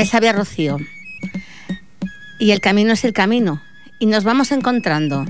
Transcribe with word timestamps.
me 0.00 0.06
sabe 0.06 0.30
a 0.30 0.32
rocío. 0.32 0.78
Y 2.38 2.52
el 2.52 2.62
camino 2.62 2.94
es 2.94 3.04
el 3.04 3.12
camino. 3.12 3.60
Y 3.98 4.06
nos 4.06 4.24
vamos 4.24 4.50
encontrando. 4.50 5.26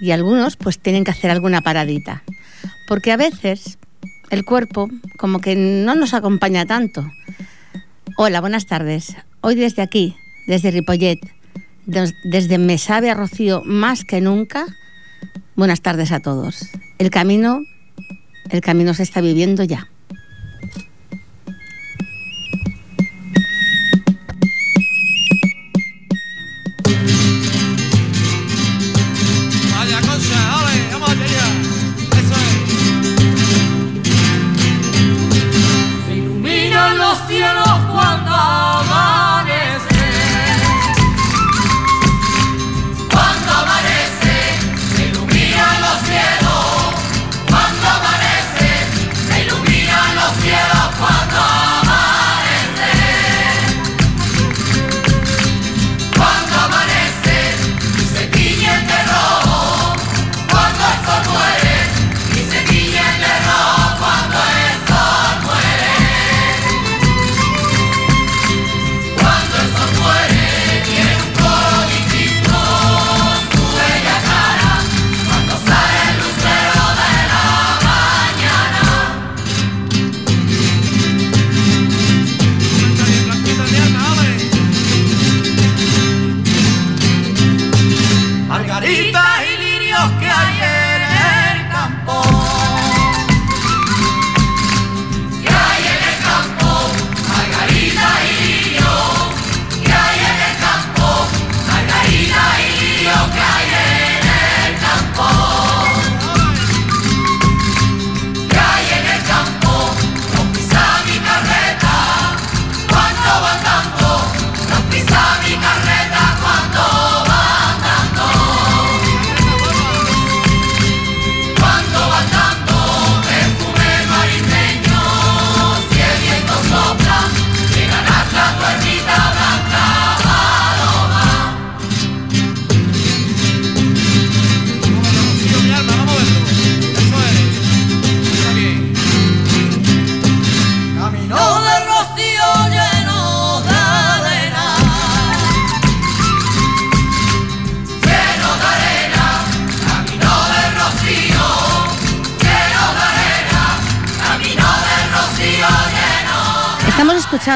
Y 0.00 0.12
algunos 0.12 0.56
pues 0.56 0.78
tienen 0.78 1.04
que 1.04 1.10
hacer 1.10 1.30
alguna 1.30 1.60
paradita. 1.60 2.22
Porque 2.88 3.12
a 3.12 3.18
veces 3.18 3.76
el 4.30 4.46
cuerpo 4.46 4.88
como 5.18 5.40
que 5.40 5.56
no 5.56 5.94
nos 5.94 6.14
acompaña 6.14 6.64
tanto. 6.64 7.06
Hola, 8.16 8.40
buenas 8.40 8.64
tardes. 8.64 9.14
Hoy 9.42 9.56
desde 9.56 9.82
aquí, 9.82 10.16
desde 10.46 10.70
Ripollet, 10.70 11.20
desde 11.84 12.56
Me 12.56 12.78
sabe 12.78 13.10
a 13.10 13.14
Rocío 13.14 13.60
más 13.66 14.06
que 14.06 14.22
nunca, 14.22 14.64
buenas 15.54 15.82
tardes 15.82 16.12
a 16.12 16.20
todos. 16.20 16.66
El 16.96 17.10
camino, 17.10 17.60
el 18.48 18.62
camino 18.62 18.94
se 18.94 19.02
está 19.02 19.20
viviendo 19.20 19.64
ya. 19.64 19.91
all. 38.42 38.81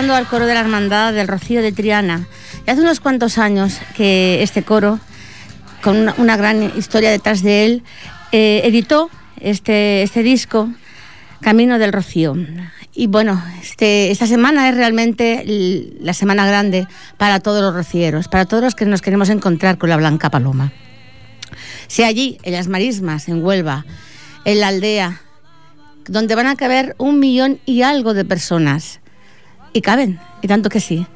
Escuchando 0.06 0.24
al 0.24 0.30
coro 0.30 0.46
de 0.46 0.54
la 0.54 0.60
Hermandad 0.60 1.12
del 1.14 1.26
Rocío 1.26 1.62
de 1.62 1.72
Triana. 1.72 2.28
Y 2.64 2.70
hace 2.70 2.80
unos 2.80 3.00
cuantos 3.00 3.38
años 3.38 3.80
que 3.96 4.40
este 4.40 4.62
coro, 4.62 5.00
con 5.82 6.14
una, 6.18 6.36
gran 6.36 6.62
historia 6.76 7.10
detrás 7.10 7.42
de 7.42 7.66
él, 7.66 7.82
eh, 8.30 8.60
editó 8.62 9.10
este, 9.40 10.04
este 10.04 10.22
disco, 10.22 10.70
Camino 11.40 11.80
del 11.80 11.92
Rocío. 11.92 12.36
Y 12.94 13.08
bueno, 13.08 13.42
este, 13.60 14.12
esta 14.12 14.28
semana 14.28 14.68
es 14.68 14.76
realmente 14.76 15.42
la 16.00 16.12
semana 16.12 16.46
grande 16.46 16.86
para 17.16 17.40
todos 17.40 17.60
los 17.60 17.74
rocieros, 17.74 18.28
para 18.28 18.44
todos 18.44 18.62
los 18.62 18.76
que 18.76 18.86
nos 18.86 19.02
queremos 19.02 19.28
encontrar 19.28 19.76
con 19.76 19.90
la 19.90 19.96
Blanca 19.96 20.30
Paloma. 20.30 20.72
Sea 21.88 22.06
allí, 22.06 22.38
en 22.44 22.52
las 22.52 22.68
marismas, 22.68 23.28
en 23.28 23.44
Huelva, 23.44 23.84
en 24.44 24.60
la 24.60 24.68
aldea, 24.68 25.20
donde 26.06 26.36
van 26.36 26.46
a 26.46 26.54
caber 26.54 26.94
un 26.96 27.18
millón 27.18 27.58
y 27.66 27.82
algo 27.82 28.14
de 28.14 28.24
personas 28.24 29.00
y 29.76 29.82
caben, 29.82 30.18
y 30.40 30.48
tanto 30.48 30.70
que 30.70 30.80
sí. 30.80 31.06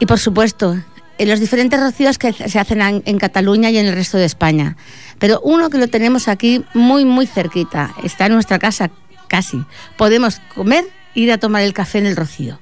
Y 0.00 0.06
por 0.06 0.18
supuesto, 0.18 0.76
en 1.16 1.28
los 1.28 1.38
diferentes 1.38 1.80
rocíos 1.80 2.18
que 2.18 2.32
se 2.32 2.58
hacen 2.58 2.80
en, 2.82 3.18
Cataluña 3.18 3.70
y 3.70 3.78
en 3.78 3.86
el 3.86 3.94
resto 3.94 4.18
de 4.18 4.24
España. 4.24 4.76
Pero 5.20 5.40
uno 5.44 5.70
que 5.70 5.78
lo 5.78 5.86
tenemos 5.86 6.26
aquí 6.26 6.64
muy, 6.74 7.04
muy 7.04 7.28
cerquita, 7.28 7.94
está 8.02 8.26
en 8.26 8.32
nuestra 8.32 8.58
casa 8.58 8.90
casi. 9.28 9.64
Podemos 9.96 10.40
comer 10.56 10.84
e 11.14 11.20
ir 11.20 11.32
a 11.32 11.38
tomar 11.38 11.62
el 11.62 11.72
café 11.72 11.98
en 11.98 12.06
el 12.06 12.16
rocío. 12.16 12.58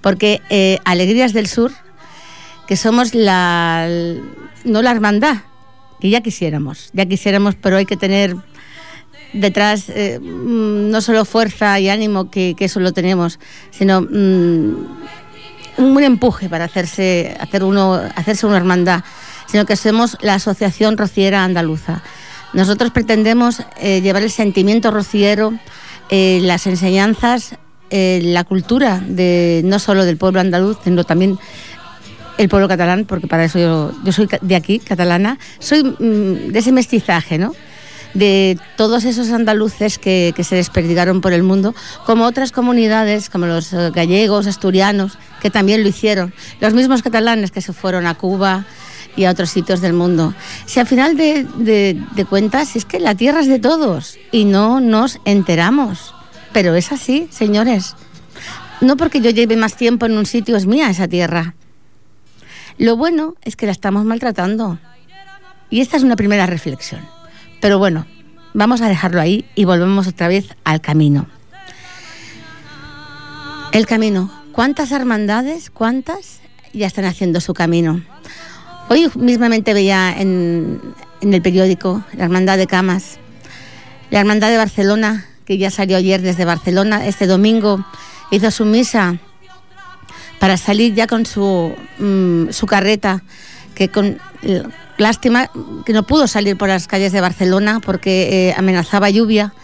Porque 0.00 0.40
eh, 0.48 0.78
Alegrías 0.84 1.32
del 1.32 1.48
Sur, 1.48 1.72
que 2.68 2.76
somos 2.76 3.14
la, 3.14 3.88
no 4.62 4.82
la 4.82 4.92
hermandad, 4.92 5.38
que 6.00 6.08
ya 6.08 6.20
quisiéramos, 6.20 6.90
ya 6.92 7.04
quisiéramos, 7.06 7.56
pero 7.56 7.78
hay 7.78 7.86
que 7.86 7.96
tener 7.96 8.36
detrás 9.32 9.88
eh, 9.88 10.18
mm, 10.20 10.90
no 10.90 11.00
solo 11.00 11.24
fuerza 11.24 11.78
y 11.80 11.88
ánimo, 11.88 12.30
que, 12.30 12.54
eso 12.58 12.80
lo 12.80 12.92
tenemos, 12.92 13.38
sino 13.70 14.02
mm, 14.02 14.86
un 15.78 16.02
empuje 16.02 16.48
para 16.48 16.64
hacerse, 16.64 17.36
hacer 17.40 17.62
uno, 17.62 18.00
hacerse 18.16 18.46
una 18.46 18.56
hermandad, 18.56 19.04
sino 19.46 19.64
que 19.66 19.76
somos 19.76 20.16
la 20.20 20.34
Asociación 20.34 20.96
Rociera 20.96 21.44
Andaluza. 21.44 22.02
Nosotros 22.52 22.90
pretendemos 22.90 23.62
eh, 23.80 24.00
llevar 24.00 24.22
el 24.22 24.30
sentimiento 24.30 24.90
rociero, 24.90 25.52
eh, 26.10 26.40
las 26.42 26.66
enseñanzas, 26.66 27.56
la 27.90 28.44
cultura 28.44 29.02
de 29.06 29.62
no 29.64 29.78
solo 29.78 30.04
del 30.04 30.18
pueblo 30.18 30.40
andaluz, 30.40 30.76
sino 30.84 31.04
también 31.04 31.38
el 32.36 32.48
pueblo 32.50 32.68
catalán, 32.68 33.06
porque 33.06 33.26
para 33.26 33.44
eso 33.44 33.58
yo, 33.58 33.92
yo 34.04 34.12
soy 34.12 34.28
de 34.42 34.56
aquí, 34.56 34.78
catalana, 34.78 35.38
soy 35.58 35.82
mm, 35.82 36.52
de 36.52 36.58
ese 36.58 36.70
mestizaje, 36.72 37.38
¿no? 37.38 37.54
De 38.18 38.58
todos 38.76 39.04
esos 39.04 39.30
andaluces 39.30 39.98
que, 39.98 40.34
se 40.42 40.56
desperdigaron 40.56 41.20
por 41.20 41.32
el 41.32 41.42
mundo, 41.42 41.74
como 42.04 42.24
otras 42.24 42.52
comunidades, 42.52 43.30
como 43.30 43.46
los 43.46 43.72
gallegos, 43.72 44.46
asturianos, 44.46 45.18
que 45.40 45.50
también 45.50 45.82
lo 45.82 45.88
hicieron, 45.88 46.34
los 46.60 46.74
mismos 46.74 47.02
catalanes 47.02 47.50
que 47.50 47.60
se 47.60 47.72
fueron 47.72 48.06
a 48.06 48.14
Cuba 48.14 48.64
y 49.16 49.24
a 49.24 49.30
otros 49.30 49.50
sitios 49.50 49.80
del 49.80 49.92
mundo. 49.92 50.34
Si 50.66 50.80
al 50.80 50.86
final 50.86 51.16
de, 51.16 51.46
de 51.54 52.24
cuentas 52.24 52.76
es 52.76 52.84
que 52.84 52.98
la 52.98 53.14
tierra 53.14 53.40
es 53.40 53.48
de 53.48 53.58
todos 53.58 54.18
y 54.32 54.44
no 54.44 54.80
nos 54.80 55.20
enteramos, 55.24 56.14
pero 56.52 56.74
es 56.74 56.92
así, 56.92 57.28
señores. 57.30 57.94
No 58.80 58.96
porque 58.96 59.20
yo 59.20 59.30
lleve 59.30 59.56
más 59.56 59.76
tiempo 59.76 60.06
en 60.06 60.16
un 60.16 60.26
sitio 60.26 60.56
es 60.56 60.66
mía 60.66 60.90
esa 60.90 61.08
tierra. 61.08 61.54
Lo 62.78 62.96
bueno 62.96 63.34
es 63.42 63.56
que 63.56 63.66
la 63.66 63.72
estamos 63.72 64.04
maltratando. 64.04 64.78
Y 65.70 65.80
esta 65.80 65.96
es 65.96 66.04
una 66.04 66.16
primera 66.16 66.46
reflexión. 66.46 67.17
Pero 67.60 67.78
bueno, 67.78 68.06
vamos 68.54 68.80
a 68.80 68.88
dejarlo 68.88 69.20
ahí 69.20 69.44
y 69.54 69.64
volvemos 69.64 70.06
otra 70.06 70.28
vez 70.28 70.54
al 70.64 70.80
camino. 70.80 71.26
El 73.72 73.86
camino. 73.86 74.30
¿Cuántas 74.52 74.90
hermandades, 74.92 75.70
cuántas 75.70 76.40
ya 76.72 76.86
están 76.86 77.04
haciendo 77.04 77.40
su 77.40 77.54
camino? 77.54 78.02
Hoy 78.88 79.10
mismamente 79.14 79.74
veía 79.74 80.14
en, 80.18 80.80
el 81.20 81.42
periódico 81.42 82.02
la 82.14 82.24
Hermandad 82.24 82.56
de 82.56 82.66
Camas, 82.66 83.18
la 84.10 84.20
Hermandad 84.20 84.48
de 84.50 84.56
Barcelona, 84.56 85.26
que 85.44 85.58
ya 85.58 85.70
salió 85.70 85.96
ayer 85.96 86.22
desde 86.22 86.44
Barcelona, 86.44 87.06
este 87.06 87.26
domingo 87.26 87.84
hizo 88.30 88.50
su 88.50 88.64
misa 88.64 89.18
para 90.38 90.56
salir 90.56 90.94
ya 90.94 91.06
con 91.06 91.26
su, 91.26 91.74
mm, 91.98 92.50
su 92.50 92.66
carreta, 92.66 93.22
que 93.74 93.88
con 93.88 94.18
lástima 94.98 95.50
que 95.86 95.92
no 95.92 96.02
pudo 96.02 96.26
salir 96.26 96.56
por 96.56 96.68
las 96.68 96.86
calles 96.86 97.12
de 97.12 97.20
Barcelona 97.20 97.80
porque 97.80 98.48
eh, 98.48 98.54
amenazaba 98.56 99.08
lluvia. 99.10 99.54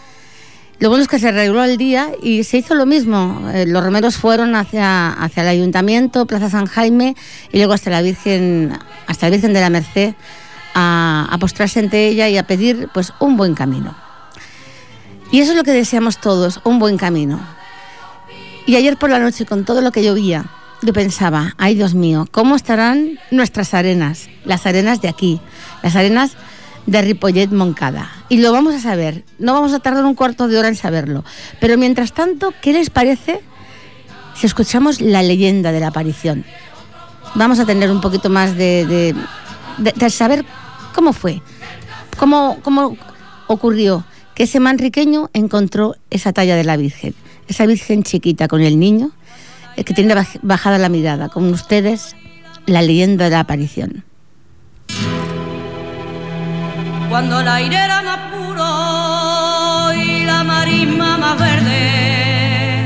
Lo 0.79 0.89
bueno 0.89 1.03
es 1.03 1.07
que 1.07 1.19
se 1.19 1.29
arregló 1.29 1.63
el 1.63 1.77
día 1.77 2.11
y 2.21 2.43
se 2.43 2.57
hizo 2.57 2.75
lo 2.75 2.85
mismo. 2.85 3.49
Eh, 3.53 3.65
los 3.65 3.83
romeros 3.83 4.17
fueron 4.17 4.55
hacia, 4.55 5.09
hacia 5.09 5.43
el 5.43 5.49
ayuntamiento, 5.49 6.25
Plaza 6.25 6.49
San 6.49 6.65
Jaime 6.65 7.15
y 7.51 7.57
luego 7.57 7.73
hasta 7.73 7.89
la 7.89 8.01
Virgen, 8.01 8.77
hasta 9.07 9.27
la 9.27 9.29
Virgen 9.31 9.53
de 9.53 9.61
la 9.61 9.69
Merced 9.69 10.15
a, 10.75 11.37
postrarse 11.39 11.79
ante 11.79 12.07
ella 12.07 12.27
y 12.27 12.37
a 12.37 12.43
pedir 12.43 12.89
pues 12.93 13.13
un 13.19 13.37
buen 13.37 13.55
camino. 13.55 13.95
Y 15.31 15.39
eso 15.39 15.51
es 15.51 15.57
lo 15.57 15.63
que 15.63 15.71
deseamos 15.71 16.19
todos, 16.19 16.59
un 16.63 16.77
buen 16.77 16.97
camino. 16.97 17.39
Y 18.67 18.75
ayer 18.75 18.97
por 18.97 19.09
la 19.09 19.19
noche, 19.19 19.45
con 19.45 19.63
todo 19.63 19.81
lo 19.81 19.91
que 19.91 20.03
llovía, 20.03 20.45
yo 20.85 20.93
pensaba, 20.93 21.55
ay 21.57 21.75
Dios 21.75 21.95
mío, 21.95 22.27
¿cómo 22.31 22.55
estarán 22.55 23.19
nuestras 23.31 23.73
arenas? 23.73 24.29
Las 24.45 24.65
arenas 24.65 25.01
de 25.01 25.09
aquí, 25.09 25.41
las 25.81 25.95
arenas 25.95 26.33
de 26.85 27.01
Ripollet 27.01 27.51
Moncada. 27.51 28.09
Y 28.29 28.37
lo 28.37 28.51
vamos 28.51 28.75
a 28.75 28.79
saber, 28.79 29.23
no 29.39 29.53
vamos 29.53 29.73
a 29.73 29.79
tardar 29.79 30.05
un 30.05 30.13
cuarto 30.15 30.47
de 30.47 30.57
hora 30.57 30.67
en 30.67 30.75
saberlo. 30.75 31.23
Pero 31.59 31.77
mientras 31.77 32.13
tanto, 32.13 32.53
¿qué 32.61 32.73
les 32.73 32.89
parece 32.89 33.41
si 34.35 34.45
escuchamos 34.45 35.01
la 35.01 35.23
leyenda 35.23 35.71
de 35.71 35.79
la 35.79 35.87
aparición? 35.87 36.45
Vamos 37.33 37.59
a 37.59 37.65
tener 37.65 37.89
un 37.89 38.01
poquito 38.01 38.29
más 38.29 38.55
de, 38.55 39.15
de, 39.77 40.09
saber 40.09 40.45
cómo 40.93 41.11
fue, 41.11 41.41
cómo, 42.17 42.59
cómo 42.61 42.95
ocurrió 43.47 44.05
que 44.35 44.43
ese 44.43 44.59
manriqueño 44.59 45.29
encontró 45.33 45.95
esa 46.09 46.31
talla 46.31 46.55
de 46.55 46.63
la 46.63 46.77
Virgen 46.77 47.15
esa 47.47 47.65
Virgen 47.65 48.03
chiquita 48.03 48.47
con 48.47 48.61
el 48.61 48.79
niño, 48.79 49.11
que 49.83 49.93
tiene 49.93 50.15
bajada 50.41 50.77
la 50.77 50.89
mirada. 50.89 51.29
Con 51.29 51.51
ustedes, 51.51 52.15
la 52.65 52.81
leyenda 52.81 53.25
de 53.25 53.31
la 53.31 53.41
aparición. 53.41 54.05
Cuando 57.09 57.41
la 57.41 57.55
aire 57.55 57.75
era 57.77 58.01
más 58.01 58.19
puro 58.33 59.93
y 59.93 60.25
la 60.25 60.43
marisma 60.43 61.17
más 61.17 61.39
verde, 61.39 62.83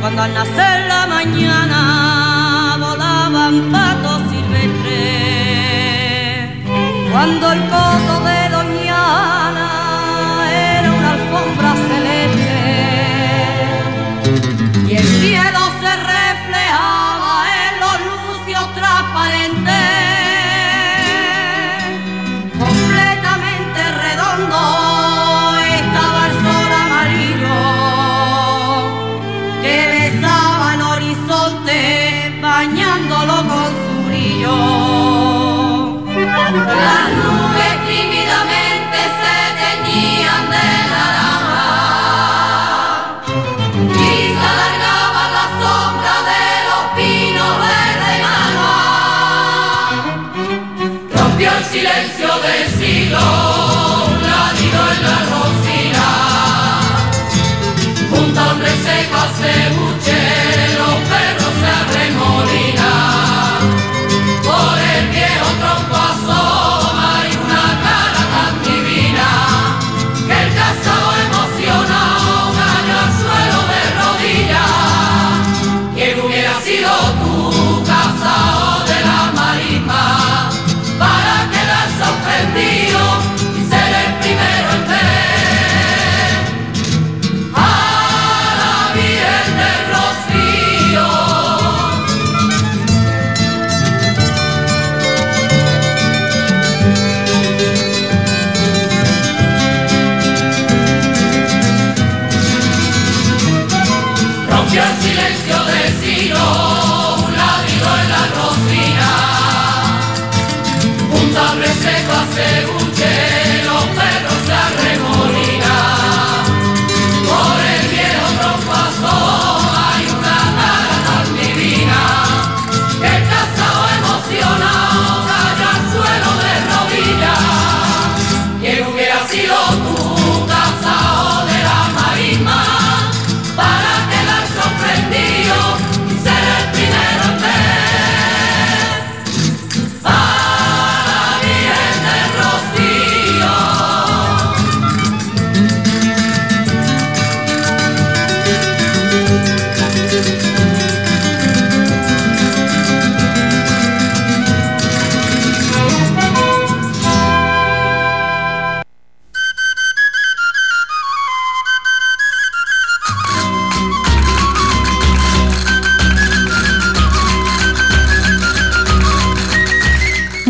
cuando 0.00 0.22
al 0.22 0.34
nacer 0.34 0.86
la 0.86 1.06
mañana 1.06 2.76
volaban 2.78 3.70
patos 3.72 4.22
silvestres, 4.30 4.70
cuando 7.10 7.52
el 7.52 7.60
coto 7.62 8.20
de 8.24 8.37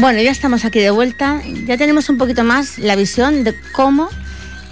Bueno, 0.00 0.22
ya 0.22 0.30
estamos 0.30 0.64
aquí 0.64 0.78
de 0.78 0.90
vuelta. 0.92 1.42
Ya 1.66 1.76
tenemos 1.76 2.08
un 2.08 2.18
poquito 2.18 2.44
más 2.44 2.78
la 2.78 2.94
visión 2.94 3.42
de 3.42 3.52
cómo 3.72 4.08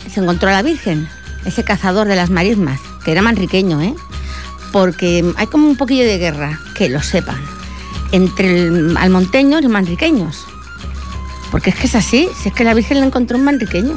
se 0.09 0.21
encontró 0.21 0.49
la 0.51 0.63
Virgen, 0.63 1.09
ese 1.45 1.65
cazador 1.65 2.07
de 2.07 2.15
las 2.15 2.31
marismas, 2.31 2.79
que 3.05 3.11
era 3.11 3.23
manriqueño, 3.23 3.83
¿eh? 3.83 3.93
Porque 4.71 5.25
hay 5.37 5.49
como 5.49 5.67
un 5.67 5.77
poquillo 5.77 6.05
de 6.05 6.19
guerra, 6.19 6.61
que 6.77 6.89
lo 6.89 7.03
sepan, 7.03 7.43
entre 8.13 8.69
el, 8.69 8.97
almonteños 8.97 9.63
y 9.63 9.69
manriqueños. 9.69 10.45
Porque 11.51 11.71
es 11.71 11.77
que 11.77 11.89
es 11.89 11.97
así, 11.97 12.29
si 12.41 12.51
es 12.51 12.55
que 12.55 12.63
la 12.63 12.75
Virgen 12.75 13.01
la 13.01 13.07
encontró 13.07 13.37
un 13.37 13.45
manriqueño. 13.45 13.97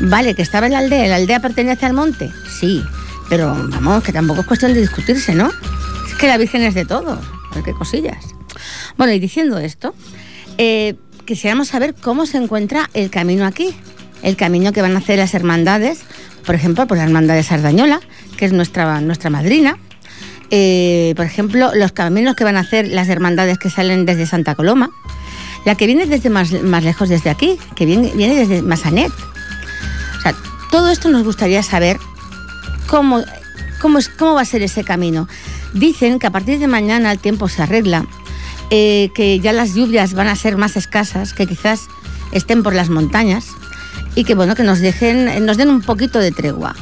Vale, 0.00 0.34
que 0.34 0.40
estaba 0.40 0.68
en 0.68 0.72
la 0.72 0.78
aldea, 0.78 1.06
¿la 1.06 1.16
aldea 1.16 1.40
pertenece 1.40 1.84
al 1.84 1.92
monte? 1.92 2.32
Sí, 2.48 2.82
pero 3.28 3.54
vamos, 3.54 4.02
que 4.02 4.12
tampoco 4.12 4.40
es 4.40 4.46
cuestión 4.46 4.72
de 4.72 4.80
discutirse, 4.80 5.34
¿no? 5.34 5.50
Es 6.08 6.14
que 6.14 6.28
la 6.28 6.38
Virgen 6.38 6.62
es 6.62 6.74
de 6.74 6.86
todo, 6.86 7.20
qué 7.62 7.72
cosillas. 7.74 8.24
Bueno, 8.96 9.12
y 9.12 9.18
diciendo 9.18 9.58
esto, 9.58 9.94
eh, 10.58 10.94
quisiéramos 11.24 11.68
saber 11.68 11.94
cómo 11.94 12.26
se 12.26 12.38
encuentra 12.38 12.88
el 12.94 13.10
camino 13.10 13.44
aquí, 13.44 13.74
el 14.22 14.36
camino 14.36 14.72
que 14.72 14.82
van 14.82 14.94
a 14.94 14.98
hacer 14.98 15.18
las 15.18 15.34
hermandades, 15.34 16.00
por 16.44 16.54
ejemplo, 16.54 16.86
por 16.86 16.96
la 16.96 17.04
hermandad 17.04 17.34
de 17.34 17.42
Sardañola, 17.42 18.00
que 18.36 18.46
es 18.46 18.52
nuestra, 18.52 19.00
nuestra 19.00 19.30
madrina. 19.30 19.78
Eh, 20.50 21.12
por 21.16 21.26
ejemplo, 21.26 21.72
los 21.74 21.92
caminos 21.92 22.36
que 22.36 22.44
van 22.44 22.56
a 22.56 22.60
hacer 22.60 22.86
las 22.86 23.08
hermandades 23.08 23.58
que 23.58 23.68
salen 23.68 24.06
desde 24.06 24.26
Santa 24.26 24.54
Coloma, 24.54 24.90
la 25.64 25.74
que 25.74 25.86
viene 25.86 26.06
desde 26.06 26.30
más, 26.30 26.52
más 26.62 26.84
lejos 26.84 27.08
desde 27.08 27.30
aquí, 27.30 27.58
que 27.74 27.84
viene, 27.84 28.12
viene 28.14 28.36
desde 28.36 28.62
Masanet. 28.62 29.12
O 30.18 30.20
sea, 30.22 30.34
todo 30.70 30.90
esto 30.90 31.08
nos 31.10 31.24
gustaría 31.24 31.62
saber 31.64 31.98
cómo, 32.86 33.22
cómo, 33.80 33.98
es, 33.98 34.08
cómo 34.08 34.34
va 34.34 34.42
a 34.42 34.44
ser 34.44 34.62
ese 34.62 34.84
camino. 34.84 35.28
Dicen 35.74 36.20
que 36.20 36.28
a 36.28 36.30
partir 36.30 36.60
de 36.60 36.68
mañana 36.68 37.10
el 37.10 37.18
tiempo 37.18 37.48
se 37.48 37.62
arregla, 37.62 38.06
eh, 38.70 39.10
que 39.14 39.40
ya 39.40 39.52
las 39.52 39.74
lluvias 39.74 40.14
van 40.14 40.28
a 40.28 40.36
ser 40.36 40.56
más 40.56 40.76
escasas, 40.76 41.32
que 41.32 41.46
quizás 41.46 41.88
estén 42.32 42.62
por 42.62 42.74
las 42.74 42.88
montañas 42.88 43.46
y 44.14 44.24
que 44.24 44.34
bueno, 44.34 44.54
que 44.54 44.62
nos 44.62 44.80
dejen, 44.80 45.44
nos 45.46 45.56
den 45.56 45.70
un 45.70 45.82
poquito 45.82 46.18
de 46.18 46.32
tregua. 46.32 46.74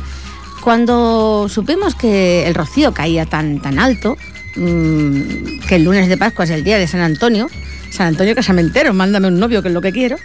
Cuando 0.62 1.46
supimos 1.50 1.94
que 1.94 2.46
el 2.46 2.54
rocío 2.54 2.94
caía 2.94 3.26
tan, 3.26 3.60
tan 3.60 3.78
alto, 3.78 4.16
mm, 4.56 5.60
que 5.68 5.76
el 5.76 5.84
lunes 5.84 6.08
de 6.08 6.16
Pascua 6.16 6.46
es 6.46 6.50
el 6.50 6.64
día 6.64 6.78
de 6.78 6.86
San 6.86 7.00
Antonio, 7.00 7.48
San 7.90 8.08
Antonio 8.08 8.34
Casamentero, 8.34 8.94
mándame 8.94 9.28
un 9.28 9.38
novio 9.38 9.62
que 9.62 9.68
es 9.68 9.74
lo 9.74 9.82
que 9.82 9.92
quiero, 9.92 10.16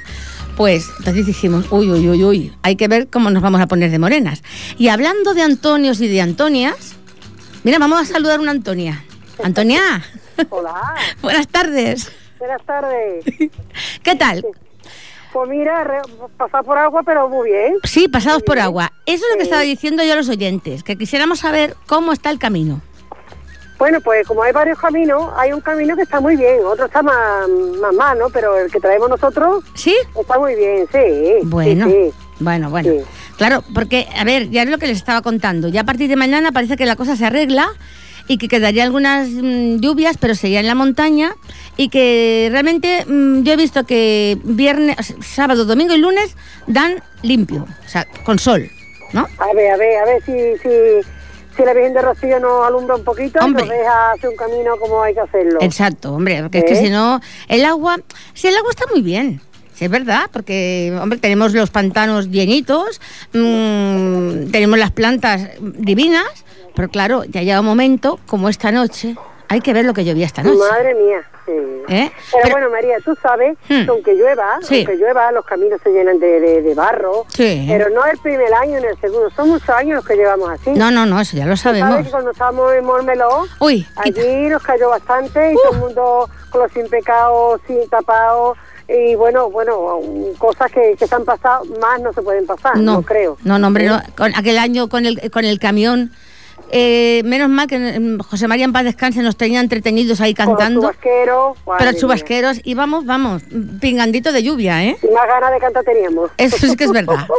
pues 0.56 0.88
entonces 1.00 1.26
dijimos, 1.26 1.66
uy, 1.72 1.90
uy, 1.90 2.08
uy, 2.10 2.24
uy, 2.24 2.52
hay 2.64 2.76
que 2.76 2.88
ver 2.88 3.08
cómo 3.10 3.30
nos 3.32 3.42
vamos 3.44 3.62
a 3.62 3.68
poner 3.68 3.92
de 3.92 4.00
morenas. 4.00 4.44
Y 4.78 4.88
hablando 4.90 5.34
de 5.34 5.42
Antonios 5.42 6.00
y 6.02 6.08
de 6.08 6.22
Antonias, 6.22 6.96
mira, 7.64 7.80
vamos 7.80 8.00
a 8.00 8.06
saludar 8.06 8.40
a 8.40 8.42
una 8.42 8.52
Antonia. 8.52 9.04
Antonia. 9.44 10.04
Hola. 10.50 10.96
Buenas 11.22 11.48
tardes. 11.48 12.12
Buenas 12.38 12.62
tardes. 12.66 13.26
¿Qué 14.04 14.16
tal? 14.16 14.46
Pues 15.34 15.50
mira, 15.50 16.02
pasar 16.38 16.64
por 16.64 16.78
agua, 16.78 17.04
pero 17.06 17.30
muy 17.30 17.52
bien. 17.52 17.76
Sí, 17.84 18.08
pasados 18.08 18.42
por 18.42 18.60
agua. 18.60 18.92
Eso 19.06 19.24
es 19.26 19.32
lo 19.32 19.38
que 19.38 19.44
estaba 19.44 19.62
diciendo 19.62 20.04
yo 20.04 20.14
a 20.14 20.16
los 20.16 20.30
oyentes, 20.30 20.84
que 20.84 20.98
quisiéramos 20.98 21.40
saber 21.40 21.76
cómo 21.86 22.14
está 22.14 22.32
el 22.32 22.40
camino. 22.40 22.82
Bueno, 23.78 24.02
pues 24.02 24.28
como 24.28 24.44
hay 24.44 24.52
varios 24.52 24.78
caminos, 24.80 25.32
hay 25.38 25.54
un 25.54 25.62
camino 25.62 25.96
que 25.96 26.02
está 26.02 26.20
muy 26.20 26.36
bien, 26.36 26.58
otro 26.66 26.86
está 26.86 27.02
más, 27.02 27.48
más 27.80 27.94
mal, 27.94 28.18
¿no? 28.20 28.30
Pero 28.30 28.58
el 28.58 28.70
que 28.70 28.80
traemos 28.80 29.10
nosotros 29.10 29.64
¿Sí? 29.76 29.96
está 30.20 30.38
muy 30.38 30.56
bien, 30.56 30.86
sí. 30.92 31.36
Bueno, 31.44 31.86
Sí, 31.86 31.92
sí. 31.94 32.14
bueno, 32.40 32.70
bueno. 32.72 32.92
Sí. 32.92 33.00
Claro, 33.38 33.64
porque, 33.74 34.10
a 34.18 34.26
ver, 34.26 34.50
ya 34.50 34.64
es 34.64 34.70
lo 34.70 34.80
que 34.80 34.88
les 34.88 34.98
estaba 34.98 35.22
contando. 35.22 35.70
Ya 35.70 35.82
a 35.82 35.86
partir 35.86 36.10
de 36.10 36.18
mañana 36.18 36.52
parece 36.52 36.76
que 36.76 36.86
la 36.86 36.98
cosa 36.98 37.16
se 37.16 37.26
arregla 37.26 37.70
y 38.30 38.38
que 38.38 38.48
quedaría 38.48 38.84
algunas 38.84 39.28
mm, 39.28 39.80
lluvias, 39.80 40.18
pero 40.18 40.36
sería 40.36 40.60
en 40.60 40.68
la 40.68 40.76
montaña 40.76 41.36
y 41.76 41.90
que 41.90 42.48
realmente 42.52 43.04
mm, 43.06 43.42
yo 43.42 43.54
he 43.54 43.58
visto 43.58 43.86
que 43.86 44.38
viernes, 44.44 45.16
sábado, 45.22 45.66
domingo 45.66 45.96
y 45.96 45.98
lunes 45.98 46.36
dan 46.68 47.04
limpio, 47.24 47.66
o 47.86 47.90
sea, 47.90 48.06
con 48.24 48.38
sol, 48.38 48.70
¿no? 49.14 49.28
A 49.40 49.54
ver, 49.56 49.72
a 49.72 49.78
ver, 49.78 49.98
a 49.98 50.06
ver 50.06 50.24
si, 50.24 50.32
si, 50.62 50.70
si 51.58 51.64
la 51.66 51.74
Virgen 51.74 51.96
de 51.96 52.02
Rocío 52.04 52.40
nos 52.40 52.68
alumbra 52.68 52.98
un 52.98 53.04
poquito 53.04 53.40
Hombre. 53.44 53.66
y 53.66 53.68
nos 53.68 53.78
deja 53.78 54.12
hacer 54.12 54.30
un 54.30 54.36
camino 54.36 54.78
como 54.78 55.02
hay 55.02 55.16
que 55.16 55.22
hacerlo. 55.22 55.58
Exacto, 55.62 56.14
hombre, 56.14 56.44
porque 56.44 56.60
es 56.60 56.66
que 56.66 56.74
¿Eh? 56.74 56.84
si 56.84 56.90
no, 56.92 57.20
el 57.48 57.66
agua, 57.66 57.98
si 58.36 58.48
el 58.48 58.56
agua 58.56 58.70
está 58.70 58.86
muy 58.92 59.02
bien. 59.02 59.42
Sí, 59.74 59.86
es 59.86 59.92
verdad, 59.92 60.30
porque, 60.32 60.96
hombre, 61.02 61.18
tenemos 61.18 61.54
los 61.54 61.72
pantanos 61.72 62.30
llenitos, 62.30 63.02
mm, 63.34 64.52
tenemos 64.52 64.78
las 64.78 64.92
plantas 64.92 65.50
divinas, 65.62 66.28
pero 66.80 66.90
claro, 66.90 67.24
ya 67.26 67.42
llega 67.42 67.60
un 67.60 67.66
momento, 67.66 68.22
como 68.26 68.48
esta 68.48 68.72
noche, 68.72 69.18
hay 69.50 69.60
que 69.60 69.74
ver 69.74 69.84
lo 69.84 69.94
que 69.94 70.06
llovía 70.06 70.26
esta 70.26 70.44
noche. 70.44 70.58
Madre 70.72 70.96
mía, 70.96 71.22
sí. 71.46 71.52
¿Eh? 71.52 72.10
Pero, 72.32 72.44
Pero- 72.44 72.52
bueno, 72.56 72.70
María, 72.70 72.96
tú 73.04 73.14
sabes 73.22 73.58
Hmm. 73.68 73.84
que 73.84 73.90
aunque 73.90 74.14
llueva, 74.14 74.60
Sí. 74.62 74.78
aunque 74.78 74.96
llueva, 74.96 75.30
los 75.34 75.44
caminos 75.44 75.82
se 75.84 75.90
llenan 75.92 76.20
de, 76.20 76.40
de, 76.40 76.62
de 76.62 76.74
barro. 76.76 77.26
Sí. 77.28 77.66
Pero 77.68 77.90
no 77.90 78.06
el 78.06 78.18
primer 78.20 78.54
año 78.54 78.80
ni 78.80 78.86
el 78.86 78.98
segundo, 79.02 79.30
son 79.32 79.50
muchos 79.50 79.68
años 79.70 79.96
los 79.98 80.06
que 80.06 80.16
llevamos 80.16 80.50
así. 80.52 80.70
No, 80.72 80.90
no, 80.90 81.06
no, 81.06 81.20
eso 81.20 81.36
ya 81.36 81.46
lo 81.46 81.58
Sabes 81.58 81.82
sabemos. 81.82 82.06
que 82.06 82.12
cuando 82.12 82.32
estábamos 82.32 82.74
en 82.74 82.86
Mormeló, 82.86 83.46
Uy, 83.60 83.86
quita. 84.04 84.22
allí 84.22 84.48
nos 84.48 84.64
cayó 84.64 84.88
bastante 84.88 85.52
y 85.52 85.56
todo 85.56 85.74
el 85.74 85.80
mundo 85.80 86.30
con 86.50 86.62
los 86.62 86.72
sin 86.72 86.88
pecados, 86.88 87.60
sin 87.68 87.90
tapados. 87.90 88.58
Y 88.88 89.14
bueno, 89.16 89.50
bueno, 89.52 90.00
cosas 90.40 90.72
que, 90.72 90.96
que 90.98 91.06
se 91.06 91.14
han 91.14 91.24
pasado, 91.26 91.64
más 91.80 92.02
no 92.02 92.12
se 92.14 92.22
pueden 92.24 92.48
pasar, 92.48 92.76
no, 92.78 93.04
creo. 93.04 93.38
No, 93.44 93.60
no, 93.60 93.68
hombre, 93.68 93.86
no. 93.86 94.02
Con 94.18 94.34
aquel 94.36 94.58
año 94.58 94.90
con 94.90 95.06
el, 95.06 95.30
con 95.30 95.46
el 95.46 95.60
camión, 95.60 96.12
eh, 96.72 97.22
menos 97.26 97.50
mal 97.50 97.68
que 97.68 97.78
mm, 97.78 98.20
José 98.20 98.48
María 98.48 98.66
en 98.66 98.74
paz 98.74 98.84
descanse 98.84 99.22
nos 99.22 99.36
tenía 99.38 99.60
entretenidos 99.60 100.22
ahí 100.22 100.34
Con 100.36 100.46
los 100.48 100.58
cantando. 100.58 100.82
madre 100.82 100.98
Pero 101.80 101.94
chubasqueros, 102.00 102.62
y 102.64 102.74
vamos, 102.76 103.06
vamos, 103.06 103.44
pingandito 103.82 104.32
de 104.32 104.44
lluvia, 104.44 104.84
¿eh? 104.84 104.98
Más 105.14 105.28
ganas 105.28 105.52
de 105.52 105.60
cantar 105.60 105.84
teníamos. 105.84 106.32
Eso 106.38 106.58
sí 106.68 106.76
que 106.76 106.86
es 106.86 106.92
verdad. 106.92 107.28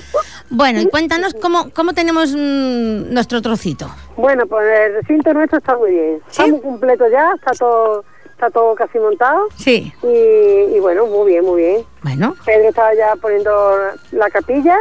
Bueno, 0.53 0.81
y 0.81 0.87
cuéntanos 0.89 1.33
cómo, 1.41 1.71
cómo 1.71 1.93
tenemos 1.93 2.33
mm, 2.33 3.13
nuestro 3.15 3.41
trocito. 3.41 3.89
Bueno, 4.17 4.47
pues 4.47 4.67
el 4.69 4.95
recinto 4.95 5.33
nuestro 5.33 5.59
está 5.59 5.77
muy 5.77 5.93
bien. 5.93 6.19
¿Sí? 6.29 6.43
Está 6.43 6.47
muy 6.49 6.61
completo 6.61 7.05
ya, 7.09 7.31
está 7.37 7.53
todo, 7.53 8.05
está 8.33 8.51
todo 8.51 8.75
casi 8.75 8.99
montado. 8.99 9.47
Sí, 9.57 9.93
Y, 10.03 10.75
y 10.77 10.81
bueno, 10.81 11.07
muy 11.07 11.31
bien, 11.31 11.45
muy 11.45 11.63
bien. 11.63 11.85
bueno, 12.03 12.35
Pedro 12.45 12.69
estaba 12.69 12.93
ya 12.95 13.15
poniendo 13.23 13.79
la 14.11 14.29
capilla 14.29 14.77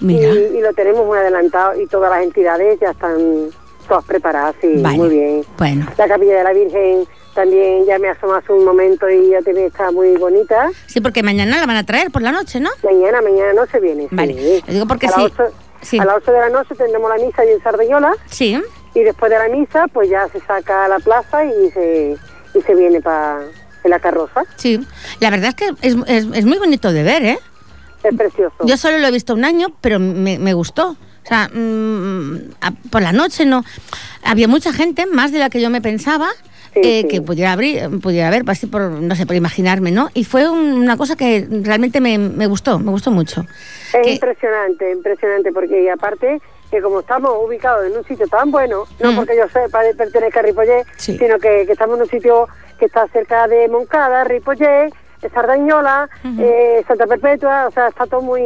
mira. 0.00 0.28
y, 0.28 0.58
y 0.58 0.60
lo 0.60 0.74
tenemos 0.74 1.06
muy 1.06 1.16
adelantado 1.16 1.80
y 1.80 1.86
todas 1.86 2.10
las 2.10 2.22
entidades 2.22 2.78
ya 2.78 2.90
están 2.90 3.48
todas 3.86 4.04
preparadas, 4.04 4.54
sí, 4.60 4.68
Vale. 4.78 4.96
muy 4.96 5.08
bien. 5.08 5.44
Bueno, 5.58 5.86
La 5.96 6.08
capilla 6.08 6.38
de 6.38 6.44
la 6.44 6.52
Virgen 6.52 7.06
también 7.34 7.84
ya 7.86 7.98
me 7.98 8.08
asomó 8.08 8.34
hace 8.34 8.52
un 8.52 8.64
momento 8.64 9.08
y 9.10 9.30
ya 9.30 9.42
también 9.42 9.66
está 9.66 9.90
muy 9.90 10.16
bonita. 10.16 10.70
sí, 10.86 11.00
porque 11.00 11.22
mañana 11.22 11.58
la 11.58 11.66
van 11.66 11.76
a 11.76 11.84
traer 11.84 12.10
por 12.10 12.22
la 12.22 12.32
noche, 12.32 12.60
¿no? 12.60 12.70
Mañana, 12.82 13.20
mañana 13.22 13.52
no 13.52 13.66
se 13.66 13.78
viene. 13.80 14.08
Vale, 14.10 14.34
sí. 14.34 14.64
lo 14.66 14.72
digo 14.72 14.86
porque 14.86 15.06
a 15.06 15.10
sí. 15.10 15.20
Las 15.22 15.32
8, 15.32 15.44
Sí. 15.82 15.98
A 16.00 16.04
las 16.04 16.16
8 16.16 16.32
de 16.32 16.38
la 16.38 16.48
noche 16.48 16.74
tendremos 16.74 17.08
la 17.08 17.24
misa 17.24 17.42
ahí 17.42 17.50
en 17.50 17.62
Sardeñola 17.62 18.12
Sí, 18.26 18.60
y 18.94 19.02
después 19.02 19.30
de 19.30 19.38
la 19.38 19.48
misa 19.48 19.84
pues 19.92 20.08
ya 20.08 20.26
se 20.28 20.40
saca 20.40 20.86
a 20.86 20.88
la 20.88 20.98
plaza 20.98 21.44
y 21.44 21.70
se, 21.70 22.16
y 22.54 22.60
se 22.62 22.74
viene 22.74 23.00
para 23.02 23.40
la 23.84 24.00
carroza. 24.00 24.42
sí. 24.56 24.80
La 25.20 25.30
verdad 25.30 25.50
es 25.50 25.54
que 25.54 25.66
es, 25.86 25.94
es- 26.06 26.26
es 26.34 26.44
muy 26.46 26.58
bonito 26.58 26.90
de 26.92 27.02
ver, 27.04 27.22
¿eh? 27.24 27.38
Es 28.02 28.16
precioso. 28.16 28.54
Yo 28.64 28.76
solo 28.76 28.98
lo 28.98 29.06
he 29.06 29.10
visto 29.12 29.34
un 29.34 29.44
año, 29.44 29.68
pero 29.80 29.98
me, 30.00 30.38
me 30.38 30.54
gustó. 30.54 30.96
O 31.26 31.28
sea, 31.28 31.48
mm, 31.52 32.52
a- 32.60 32.70
por 32.90 33.02
la 33.02 33.12
noche 33.12 33.44
no. 33.44 33.64
Había 34.22 34.46
mucha 34.46 34.72
gente, 34.72 35.06
más 35.06 35.32
de 35.32 35.40
la 35.40 35.50
que 35.50 35.60
yo 35.60 35.70
me 35.70 35.80
pensaba, 35.80 36.28
Sí, 36.72 36.80
eh, 36.84 37.00
sí. 37.02 37.08
que 37.08 37.20
pudiera 37.22 37.50
abrir, 37.52 37.88
pudiera 38.00 38.30
ver, 38.30 38.44
así 38.46 38.66
por, 38.68 38.82
no 38.90 39.16
sé, 39.16 39.26
por 39.26 39.34
imaginarme, 39.34 39.90
¿no? 39.90 40.08
Y 40.14 40.22
fue 40.22 40.48
un- 40.48 40.74
una 40.74 40.96
cosa 40.96 41.16
que 41.16 41.48
realmente 41.62 42.00
me, 42.00 42.16
me 42.18 42.46
gustó, 42.46 42.78
me 42.78 42.92
gustó 42.92 43.10
mucho. 43.10 43.44
Es 43.92 44.02
Que- 44.02 44.12
impresionante, 44.12 44.92
impresionante, 44.92 45.50
porque 45.52 45.90
aparte 45.90 46.40
que 46.70 46.80
como 46.80 47.00
estamos 47.00 47.32
ubicados 47.44 47.86
en 47.86 47.96
un 47.96 48.04
sitio 48.04 48.26
tan 48.28 48.50
bueno, 48.52 48.84
no 49.00 49.12
Mm. 49.12 49.16
porque 49.16 49.36
yo 49.36 49.48
sepa 49.48 49.80
pertenezca 49.96 50.40
a 50.40 50.42
Ripollet, 50.44 50.84
Sí. 50.96 51.16
sino 51.18 51.38
que, 51.40 51.64
que 51.66 51.72
estamos 51.72 51.96
en 51.96 52.02
un 52.02 52.08
sitio 52.08 52.46
que 52.78 52.84
está 52.86 53.06
cerca 53.08 53.48
de 53.48 53.66
Moncada, 53.68 54.22
Ripollet, 54.24 54.92
Sardañola, 55.32 56.08
Ujú. 56.24 56.42
eh, 56.42 56.84
Santa 56.86 57.06
Perpetua, 57.06 57.66
o 57.68 57.70
sea, 57.70 57.88
está 57.88 58.06
todo 58.06 58.22
muy, 58.22 58.42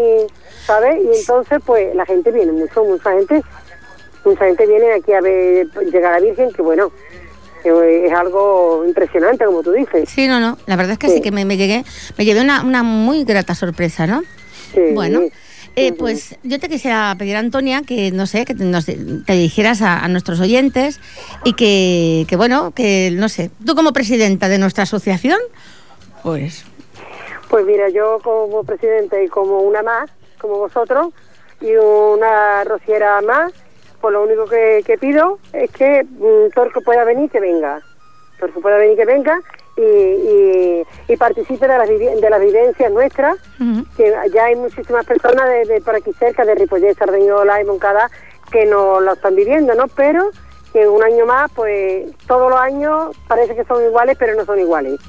¿sabes? 0.67 0.97
Y 1.03 1.19
entonces, 1.21 1.59
pues, 1.65 1.95
la 1.95 2.07
gente 2.07 2.31
viene 2.31 2.53
mucho, 2.53 2.85
mucha 2.85 3.13
gente, 3.13 3.43
mucha 4.25 4.45
gente 4.47 4.67
viene 4.67 4.93
aquí 4.95 5.13
a 5.13 5.21
ver 5.21 5.67
llegar 5.93 6.13
a 6.15 6.21
la 6.21 6.27
Virgen, 6.27 6.51
que 6.53 6.63
bueno, 6.63 6.91
es 7.65 8.13
algo 8.13 8.85
impresionante, 8.87 9.45
como 9.45 9.63
tú 9.63 9.73
dices. 9.73 10.09
Sí, 10.09 10.27
no, 10.27 10.41
no. 10.41 10.57
La 10.67 10.77
verdad 10.77 10.93
es 10.93 10.99
que 10.99 11.09
sí, 11.09 11.15
Sí. 11.17 11.21
que 11.21 11.31
me, 11.31 11.45
me 11.45 11.57
llegué, 11.57 11.85
me 12.17 12.25
llevé 12.25 12.41
una, 12.41 12.63
una 12.65 12.83
muy 12.83 13.25
grata 13.25 13.55
sorpresa, 13.55 14.07
¿no? 14.07 14.23
Sí. 14.73 14.81
Bueno, 14.95 15.21
eh, 15.77 15.93
pues 15.93 16.37
yo 16.43 16.59
te 16.59 16.69
quisiera 16.69 17.15
pedir, 17.19 17.37
Antonia, 17.37 17.83
que 17.87 18.11
no 18.13 18.27
sé, 18.27 18.45
que 18.47 18.55
nos- 18.55 18.87
te 18.87 18.97
dirigieras 19.33 19.83
a, 19.83 19.99
a 20.03 20.09
nuestros 20.09 20.41
oyentes 20.41 21.01
y 21.45 21.53
que, 21.53 22.25
que, 22.29 22.37
bueno, 22.37 22.73
que 22.75 23.11
no 23.13 23.29
sé, 23.29 23.51
tú 23.67 23.75
como 23.75 23.93
presidenta 23.93 24.49
de 24.49 24.59
nuestra 24.59 24.85
asociación, 24.85 25.39
pues 26.23 26.65
Pues 27.49 27.65
mira, 27.67 27.89
yo 27.89 28.19
como 28.23 28.63
presidente 28.65 29.25
y 29.25 29.29
como 29.29 29.61
una 29.61 29.83
más, 29.83 30.11
como 30.41 30.59
vosotros, 30.59 31.09
y 31.61 31.75
una 31.75 32.65
rociera 32.65 33.21
más, 33.23 33.53
pues 34.01 34.13
lo 34.13 34.23
único 34.23 34.47
que, 34.47 34.83
que 34.87 34.97
pido 34.97 35.39
es 35.53 35.71
que 35.71 36.05
mm, 36.05 36.53
todo 36.55 36.67
el 36.67 36.73
que 36.73 36.81
pueda 36.81 37.05
venir, 37.05 37.31
que 37.31 37.41
venga. 37.41 37.81
Todo 38.39 38.47
el 38.49 38.55
que 38.55 38.61
pueda 38.61 38.77
venir, 38.79 38.97
que 38.97 39.05
venga 39.05 39.39
y, 39.77 39.83
y, 39.83 40.87
y 41.09 41.17
participe 41.17 41.67
de 41.67 41.79
las, 41.79 41.89
de 41.89 42.31
las 42.31 42.41
vivencias 42.41 42.93
nuestras, 42.93 43.37
que 43.97 44.15
ya 44.33 44.45
hay 44.45 44.57
muchísimas 44.57 45.07
personas 45.07 45.49
de, 45.49 45.65
de 45.67 45.81
por 45.81 45.95
aquí 45.95 46.13
cerca, 46.19 46.45
de 46.45 46.55
Ripollet, 46.55 46.97
Sardeñola 46.97 47.61
y 47.61 47.65
Moncada, 47.65 48.11
que 48.51 48.67
no 48.67 49.01
lo 49.01 49.13
están 49.13 49.37
viviendo, 49.37 49.75
¿no? 49.75 49.87
Pero 49.89 50.31
que 50.73 50.87
un 50.89 51.03
año 51.03 51.27
más, 51.27 51.51
pues 51.55 52.11
todos 52.27 52.51
los 52.51 52.61
años 52.61 53.17
parece 53.27 53.57
que 53.57 53.65
son 53.65 53.83
iguales, 53.85 54.17
pero 54.19 54.35
no 54.35 54.45
son 54.45 54.59
iguales. 54.59 55.01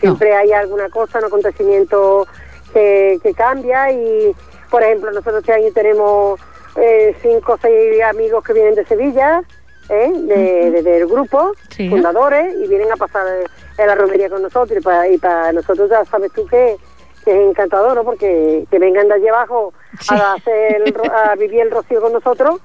Siempre 0.00 0.34
hay 0.34 0.52
alguna 0.52 0.88
cosa, 0.88 1.18
un 1.18 1.24
acontecimiento 1.26 2.26
que, 2.72 3.18
que 3.22 3.34
cambia 3.34 3.90
y, 3.92 4.34
por 4.70 4.82
ejemplo, 4.82 5.10
nosotros 5.10 5.40
este 5.40 5.52
año 5.52 5.68
tenemos 5.74 6.40
eh, 6.76 7.14
cinco 7.22 7.52
o 7.54 7.58
seis 7.60 8.02
amigos 8.02 8.42
que 8.44 8.52
vienen 8.52 8.74
de 8.74 8.84
Sevilla, 8.86 9.42
¿eh? 9.88 10.10
de, 10.14 10.70
de- 10.70 10.82
del 10.82 11.06
grupo, 11.06 11.52
Sí. 11.70 11.88
fundadores, 11.90 12.54
y 12.54 12.66
vienen 12.68 12.90
a 12.92 12.96
pasar 12.96 13.26
eh, 13.26 13.44
en 13.78 13.86
la 13.86 13.94
romería 13.94 14.30
con 14.30 14.42
nosotros 14.42 14.78
y 14.78 14.82
para, 14.82 15.08
y 15.08 15.18
para 15.18 15.52
nosotros 15.52 15.90
ya 15.90 16.04
sabes 16.04 16.32
tú 16.32 16.46
que, 16.46 16.76
que 17.24 17.30
es 17.32 17.48
encantador, 17.50 17.94
¿no? 17.96 18.04
Porque 18.04 18.64
que 18.70 18.78
vengan 18.78 19.08
de 19.08 19.14
allí 19.14 19.28
abajo 19.28 19.72
Sí. 20.00 20.14
a, 20.14 20.34
hacer 20.34 20.82
el 20.86 20.94
a 21.10 21.34
vivir 21.34 21.60
el 21.62 21.70
rocío 21.70 22.00
con 22.00 22.12
nosotros, 22.12 22.60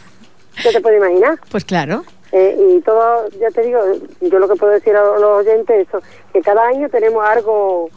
¿qué 0.62 0.70
te 0.72 0.80
puedes 0.80 0.98
imaginar? 0.98 1.38
pues 1.50 1.64
claro. 1.64 2.02
Eh, 2.32 2.56
y 2.76 2.80
todo, 2.82 3.28
ya 3.40 3.48
te 3.50 3.62
digo, 3.62 3.80
yo 4.20 4.38
lo 4.38 4.48
que 4.48 4.54
puedo 4.56 4.72
decir 4.72 4.94
a 4.96 5.02
los 5.02 5.22
oyentes 5.46 5.82
es 5.82 5.88
eso, 5.88 6.00
que 6.32 6.40
cada 6.42 6.64
año 6.66 6.88
tenemos 6.88 7.24
algo 7.26 7.88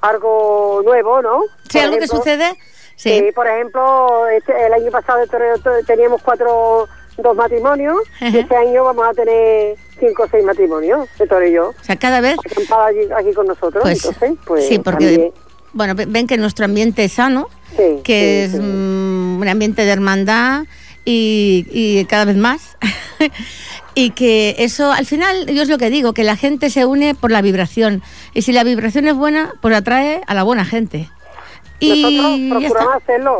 algo 0.00 0.82
nuevo, 0.84 1.22
¿no? 1.22 1.42
Sí, 1.70 1.78
Por 1.78 1.80
algo 1.82 1.98
que 1.98 2.06
sucede, 2.08 2.50
sí. 2.96 3.20
Sí, 3.20 3.32
por 3.34 3.46
ejemplo, 3.46 4.28
este- 4.28 4.66
el 4.66 4.72
año 4.74 4.90
pasado 4.90 5.26
to- 5.26 5.70
teníamos 5.86 6.22
cuatro 6.22 6.86
dos 7.16 7.36
matrimonios 7.36 7.96
y 8.20 8.38
este 8.38 8.56
año 8.56 8.84
vamos 8.84 9.06
a 9.08 9.12
tener 9.14 9.76
cinco 10.00 10.24
o 10.24 10.28
seis 10.28 10.44
matrimonios 10.44 11.08
de 11.18 11.26
todo 11.26 11.40
ello. 11.40 11.68
O 11.68 11.84
sea, 11.84 11.94
cada 11.96 12.20
vez... 12.20 12.36
Allí, 12.76 13.00
aquí 13.16 13.32
con 13.32 13.46
nosotros, 13.46 13.82
Pues, 13.82 14.04
entonces, 14.04 14.32
pues 14.44 14.66
sí, 14.68 14.78
porque 14.80 15.06
también- 15.06 15.32
bueno, 15.72 15.94
ve- 15.94 16.06
ven 16.08 16.26
que 16.26 16.36
nuestro 16.36 16.64
ambiente 16.64 17.04
es 17.04 17.12
sano, 17.12 17.48
Sí, 17.76 18.00
que 18.04 18.20
sí, 18.20 18.44
es 18.46 18.50
sí. 18.52 18.58
mm, 18.60 19.40
un 19.40 19.48
ambiente 19.48 19.84
de 19.84 19.92
hermandad 19.92 20.64
y, 21.04 21.66
y 21.70 22.04
cada 22.06 22.24
vez 22.24 22.36
más. 22.36 22.76
y 23.94 24.10
que 24.10 24.56
eso, 24.58 24.92
al 24.92 25.06
final, 25.06 25.46
yo 25.46 25.62
es 25.62 25.68
lo 25.68 25.78
que 25.78 25.90
digo, 25.90 26.12
que 26.12 26.24
la 26.24 26.36
gente 26.36 26.70
se 26.70 26.84
une 26.84 27.14
por 27.14 27.30
la 27.30 27.42
vibración. 27.42 28.02
Y 28.32 28.42
si 28.42 28.52
la 28.52 28.64
vibración 28.64 29.06
es 29.06 29.14
buena, 29.14 29.52
pues 29.60 29.74
atrae 29.74 30.22
a 30.26 30.34
la 30.34 30.42
buena 30.42 30.64
gente. 30.64 31.08
Y 31.80 32.48
nosotros 32.48 32.62
procuramos 32.62 32.96
hacerlo. 32.96 33.38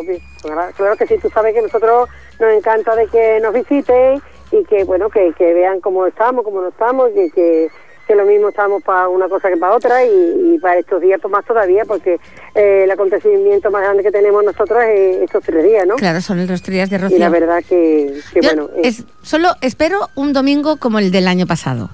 Claro, 0.76 0.96
que 0.96 1.06
sí, 1.06 1.18
tú 1.20 1.30
sabes 1.30 1.54
que 1.54 1.62
nosotros 1.62 2.08
nos 2.38 2.52
encanta 2.52 2.94
de 2.94 3.06
que 3.06 3.40
nos 3.40 3.54
visiten 3.54 4.22
y 4.52 4.64
que, 4.64 4.84
bueno, 4.84 5.08
que, 5.08 5.32
que 5.36 5.54
vean 5.54 5.80
cómo 5.80 6.06
estamos, 6.06 6.44
cómo 6.44 6.60
no 6.60 6.68
estamos, 6.68 7.10
que, 7.14 7.30
que, 7.30 7.68
que 8.04 8.14
lo 8.14 8.24
mismo 8.24 8.48
estamos 8.48 8.82
para 8.82 9.08
una 9.08 9.28
cosa 9.28 9.48
que 9.48 9.56
para 9.56 9.74
otra 9.74 10.04
y, 10.04 10.54
y 10.54 10.58
para 10.58 10.78
estos 10.78 11.00
días 11.00 11.20
pues 11.20 11.32
más 11.32 11.44
todavía 11.44 11.84
porque 11.84 12.18
eh, 12.54 12.82
el 12.84 12.90
acontecimiento 12.90 13.70
más 13.70 13.82
grande 13.82 14.02
que 14.02 14.10
tenemos 14.10 14.44
nosotros 14.44 14.82
es 14.84 15.22
estos 15.22 15.42
tres 15.44 15.64
días, 15.64 15.86
¿no? 15.86 15.96
Claro, 15.96 16.20
son 16.20 16.46
los 16.46 16.62
días 16.62 16.90
de 16.90 16.96
Y 16.96 16.98
Rocío. 16.98 17.18
la 17.18 17.28
verdad 17.28 17.62
que, 17.68 18.20
que 18.32 18.40
Yo 18.40 18.48
bueno, 18.48 18.70
es, 18.82 19.04
solo 19.22 19.48
espero 19.60 20.08
un 20.14 20.32
domingo 20.32 20.76
como 20.76 20.98
el 20.98 21.10
del 21.10 21.28
año 21.28 21.46
pasado. 21.46 21.90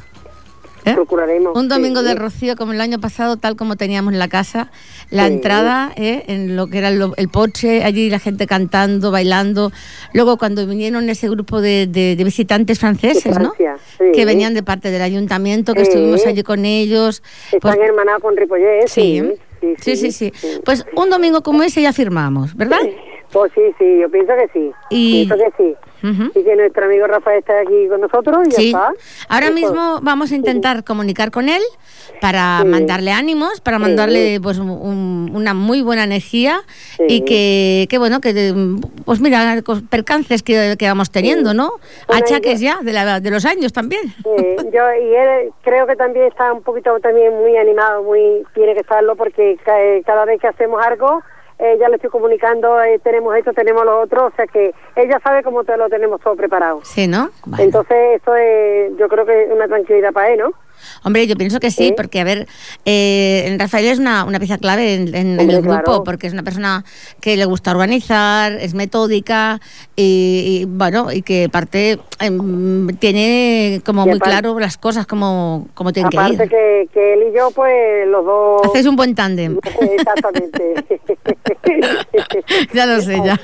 ¿Eh? 0.84 0.94
procuraremos. 0.94 1.56
Un 1.56 1.68
domingo 1.68 2.00
sí, 2.00 2.06
de. 2.06 2.14
Rocío 2.14 2.56
como 2.56 2.72
el 2.72 2.80
año 2.80 2.98
pasado, 3.00 3.36
tal 3.36 3.56
como 3.56 3.76
teníamos 3.76 4.12
en 4.12 4.18
la 4.18 4.28
casa, 4.28 4.70
la 5.10 5.26
Sí. 5.26 5.32
entrada 5.34 5.92
¿eh? 5.96 6.24
en 6.28 6.56
lo 6.56 6.66
que 6.68 6.78
era 6.78 6.88
el, 6.88 7.12
el 7.16 7.28
porche, 7.28 7.84
allí 7.84 8.10
la 8.10 8.18
gente 8.18 8.46
cantando, 8.46 9.10
bailando. 9.10 9.72
Luego 10.14 10.36
cuando 10.38 10.66
vinieron 10.66 11.08
ese 11.10 11.28
grupo 11.28 11.60
de, 11.60 11.86
de- 11.86 12.16
de 12.16 12.24
visitantes 12.24 12.78
franceses, 12.78 13.24
De 13.24 13.30
¿no? 13.30 13.52
Francia, 13.52 13.76
sí. 13.98 14.04
Que 14.14 14.24
venían 14.24 14.54
de 14.54 14.62
parte 14.62 14.90
del 14.90 15.02
ayuntamiento, 15.02 15.74
que 15.74 15.82
estuvimos 15.82 16.24
allí 16.26 16.42
con 16.42 16.64
ellos. 16.64 17.22
Están 17.52 17.60
Pues- 17.60 17.78
hermanados 17.78 18.22
con 18.22 18.36
Ripollet, 18.36 18.86
sí, 18.88 19.22
sí, 19.60 19.74
sí, 19.78 19.96
sí, 19.96 20.12
sí. 20.12 20.32
Pues 20.64 20.84
un 20.96 21.10
domingo 21.10 21.42
como 21.42 21.62
ese 21.62 21.82
ya 21.82 21.92
firmamos, 21.92 22.56
¿verdad? 22.56 22.80
Pues 23.32 23.52
sí, 23.54 23.60
sí, 23.78 23.84
yo 24.00 24.10
pienso 24.10 24.32
que 24.34 24.48
sí. 24.52 24.70
Y- 24.90 25.26
Pienso 25.26 25.36
que 25.44 25.62
sí. 25.62 25.74
Y 26.02 26.44
que 26.44 26.56
nuestro 26.56 26.84
amigo 26.86 27.06
Rafael 27.06 27.38
está 27.40 27.60
aquí 27.60 27.88
con 27.88 28.00
nosotros 28.00 28.38
y 28.46 28.50
ya 28.50 28.56
Sí. 28.56 28.66
está. 28.68 28.92
Ahora 29.28 29.46
Eso. 29.46 29.54
mismo 29.54 29.98
vamos 30.02 30.32
a 30.32 30.34
intentar 30.34 30.84
comunicar 30.84 31.30
con 31.30 31.48
él 31.48 31.62
para 32.20 32.60
Sí. 32.62 32.68
mandarle 32.68 33.12
ánimos, 33.12 33.60
para 33.60 33.78
mandarle 33.78 34.40
pues 34.42 34.58
un- 34.58 35.30
una 35.34 35.54
muy 35.54 35.82
buena 35.82 36.04
energía 36.04 36.62
y 37.08 37.22
que, 37.24 37.86
que 37.88 37.98
bueno, 37.98 38.20
que 38.20 38.54
pues 39.04 39.20
mira, 39.20 39.60
percances 39.88 40.42
que, 40.42 40.76
que 40.78 40.86
vamos 40.86 41.10
teniendo, 41.10 41.54
¿no? 41.54 41.72
Bueno, 42.08 42.24
Achaques 42.24 42.60
yo- 42.60 42.64
ya 42.66 42.78
de, 42.82 42.92
la- 42.92 43.20
de 43.20 43.30
los 43.30 43.44
años 43.44 43.72
también. 43.72 44.02
Yo 44.24 44.82
y 44.94 45.14
él 45.14 45.52
creo 45.62 45.86
que 45.86 45.96
también 45.96 46.26
está 46.26 46.52
un 46.52 46.62
poquito 46.62 46.98
también 47.00 47.34
muy 47.34 47.56
animado, 47.56 48.02
muy 48.02 48.42
tiene 48.54 48.74
que 48.74 48.80
estarlo 48.80 49.16
porque 49.16 49.52
eh, 49.66 50.02
cada 50.04 50.24
vez 50.24 50.40
que 50.40 50.46
hacemos 50.48 50.80
algo 50.84 51.22
eh, 51.60 51.76
ya 51.78 51.88
le 51.88 51.96
estoy 51.96 52.10
comunicando, 52.10 52.82
eh, 52.82 52.98
tenemos 53.02 53.36
esto, 53.36 53.52
tenemos 53.52 53.84
lo 53.84 54.00
otro, 54.00 54.26
o 54.26 54.32
sea 54.32 54.46
que 54.46 54.74
ella 54.96 55.20
sabe 55.22 55.42
cómo 55.42 55.62
te 55.64 55.76
lo 55.76 55.88
tenemos 55.88 56.20
todo 56.20 56.34
preparado. 56.34 56.80
Sí, 56.84 57.06
¿no? 57.06 57.30
Bueno. 57.44 57.64
Entonces 57.64 58.20
eso 58.20 58.34
es, 58.34 58.96
yo 58.96 59.08
creo 59.08 59.26
que 59.26 59.44
es 59.44 59.52
una 59.52 59.68
tranquilidad 59.68 60.12
para 60.12 60.30
él, 60.30 60.38
¿no? 60.38 60.52
Hombre, 61.04 61.26
yo 61.26 61.36
pienso 61.36 61.60
que 61.60 61.70
sí, 61.70 61.88
Sí. 61.88 61.94
porque, 61.96 62.20
a 62.20 62.24
ver, 62.24 62.46
eh, 62.84 63.56
Rafael 63.58 63.86
es 63.86 63.98
una, 63.98 64.24
una 64.24 64.38
pieza 64.38 64.58
clave 64.58 64.94
en, 64.94 65.08
en- 65.14 65.14
en 65.14 65.40
Hombre, 65.40 65.56
el 65.56 65.62
grupo, 65.62 65.82
claro. 65.84 66.04
porque 66.04 66.26
es 66.26 66.32
una 66.32 66.42
persona 66.42 66.84
que 67.20 67.36
le 67.36 67.44
gusta 67.44 67.70
organizar, 67.70 68.52
es 68.52 68.74
metódica 68.74 69.60
y, 69.96 70.62
y, 70.62 70.64
bueno, 70.66 71.10
y 71.12 71.22
que 71.22 71.44
aparte 71.44 71.98
em, 72.20 72.88
tiene 72.98 73.80
como 73.84 74.02
muy 74.06 74.16
aparte- 74.16 74.30
claro 74.30 74.58
las 74.60 74.76
cosas 74.76 75.06
como, 75.06 75.68
como 75.74 75.92
tienen 75.92 76.10
que 76.10 76.18
Aparte 76.18 76.44
ir. 76.44 76.48
que, 76.50 76.88
que 76.92 77.12
él 77.14 77.24
y 77.32 77.36
yo, 77.36 77.50
pues 77.52 78.06
los 78.08 78.24
dos... 78.24 78.62
Hacéis 78.64 78.86
un 78.86 78.96
buen 78.96 79.14
tándem. 79.14 79.58
Exactamente. 79.80 80.74
ya 82.72 82.86
lo 82.86 83.00
sé, 83.00 83.20
ya. 83.24 83.40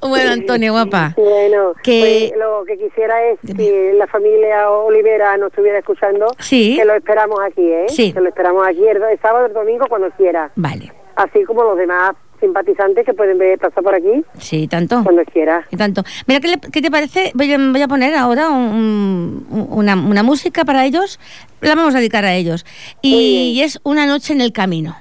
Bueno, 0.00 0.30
Antonio, 0.32 0.72
guapa. 0.72 1.14
Bueno, 1.16 1.74
Que- 1.82 2.30
pues, 2.30 2.38
lo 2.40 2.64
que 2.64 2.78
quisiera 2.78 3.14
es 3.30 3.38
que 3.56 3.92
la 3.96 4.06
familia 4.06 4.70
Olivera 4.70 5.36
nos 5.36 5.48
estuviera 5.50 5.78
escuchando, 5.78 6.19
Sí. 6.38 6.76
que 6.76 6.84
lo 6.84 6.94
esperamos 6.94 7.38
aquí, 7.44 7.62
¿eh? 7.62 7.86
Sí. 7.88 8.12
Que 8.12 8.20
lo 8.20 8.28
esperamos 8.28 8.66
aquí 8.66 8.86
el, 8.86 9.02
el 9.02 9.20
sábado, 9.20 9.46
el 9.46 9.52
domingo, 9.52 9.86
cuando 9.88 10.10
quiera. 10.12 10.50
Vale, 10.56 10.92
Así 11.16 11.44
como 11.44 11.62
los 11.64 11.76
demás 11.76 12.12
simpatizantes 12.40 13.04
que 13.04 13.12
pueden 13.12 13.36
ver 13.36 13.58
pasar 13.58 13.84
por 13.84 13.94
aquí 13.94 14.24
sí, 14.38 14.66
tanto. 14.66 15.02
cuando 15.04 15.22
quiera. 15.26 15.66
Y 15.70 15.76
tanto. 15.76 16.02
Mira, 16.26 16.40
¿qué, 16.40 16.48
le- 16.48 16.60
qué 16.72 16.80
te 16.80 16.90
parece? 16.90 17.32
Voy 17.34 17.52
a, 17.52 17.58
voy 17.58 17.82
a 17.82 17.88
poner 17.88 18.14
ahora 18.14 18.48
un- 18.48 19.46
un- 19.50 19.66
una, 19.70 19.94
una 19.94 20.22
música 20.22 20.64
para 20.64 20.86
ellos. 20.86 21.20
La 21.60 21.74
vamos 21.74 21.94
a 21.94 21.98
dedicar 21.98 22.24
a 22.24 22.34
ellos. 22.34 22.64
Y, 23.02 23.60
es 23.62 23.78
Una 23.82 24.06
noche 24.06 24.32
en 24.32 24.40
el 24.40 24.52
camino. 24.52 24.96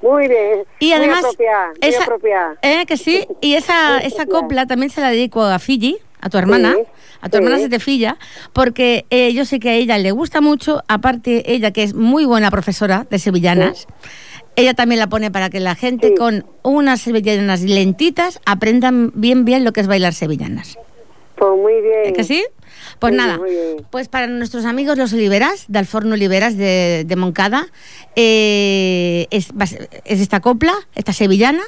Muy 0.00 0.28
bien. 0.28 0.64
Y 0.78 0.92
además, 0.92 1.18
muy 1.20 1.26
apropiada, 1.30 1.66
muy 1.68 1.88
esa, 1.90 2.02
apropiada. 2.04 2.54
¿eh, 2.62 2.86
que 2.86 2.96
sí, 2.96 3.26
y 3.42 3.54
esa, 3.54 3.98
esa 4.02 4.24
copla 4.26 4.64
también 4.66 4.88
se 4.90 5.00
la 5.02 5.10
dedico 5.10 5.42
a 5.42 5.58
Fiji, 5.58 5.98
a 6.20 6.28
tu 6.30 6.38
hermana, 6.38 6.74
Sí, 6.74 6.82
a 7.20 7.28
tu 7.28 7.36
hermana 7.38 7.56
sí. 7.56 7.62
Setefilla, 7.64 8.16
porque 8.52 9.06
eh, 9.10 9.32
yo 9.32 9.44
sé 9.44 9.60
que 9.60 9.70
a 9.70 9.74
ella 9.74 9.98
le 9.98 10.10
gusta 10.12 10.40
mucho, 10.40 10.82
aparte 10.88 11.52
ella 11.52 11.70
que 11.72 11.82
es 11.82 11.94
muy 11.94 12.24
buena 12.24 12.50
profesora 12.50 13.06
de 13.10 13.18
sevillanas, 13.18 13.86
ella 14.56 14.74
también 14.74 14.98
la 14.98 15.08
pone 15.08 15.30
para 15.30 15.50
que 15.50 15.60
la 15.60 15.74
gente 15.74 16.14
con 16.14 16.44
unas 16.62 17.00
sevillanas 17.00 17.62
lentitas 17.62 18.40
aprendan 18.44 19.12
bien 19.14 19.44
bien 19.44 19.64
lo 19.64 19.72
que 19.72 19.80
es 19.80 19.86
bailar 19.86 20.14
sevillanas. 20.14 20.76
Pues 21.36 21.50
muy 21.56 21.80
bien. 21.80 22.06
¿Es 22.06 22.12
que 22.12 22.24
sí? 22.24 22.44
Pues 22.98 23.12
Muy 23.12 23.18
nada, 23.18 23.38
bien, 23.38 23.86
pues 23.90 24.08
para 24.08 24.26
nuestros 24.26 24.64
amigos 24.64 24.98
los 24.98 25.12
Oliveras, 25.12 25.66
de 25.68 25.78
Alforno 25.78 26.14
Oliveras 26.14 26.56
de, 26.56 27.04
de 27.06 27.16
Moncada, 27.16 27.66
eh, 28.16 29.26
es, 29.30 29.48
es 30.04 30.20
esta 30.20 30.40
copla, 30.40 30.74
esta 30.94 31.12
sevillana. 31.12 31.62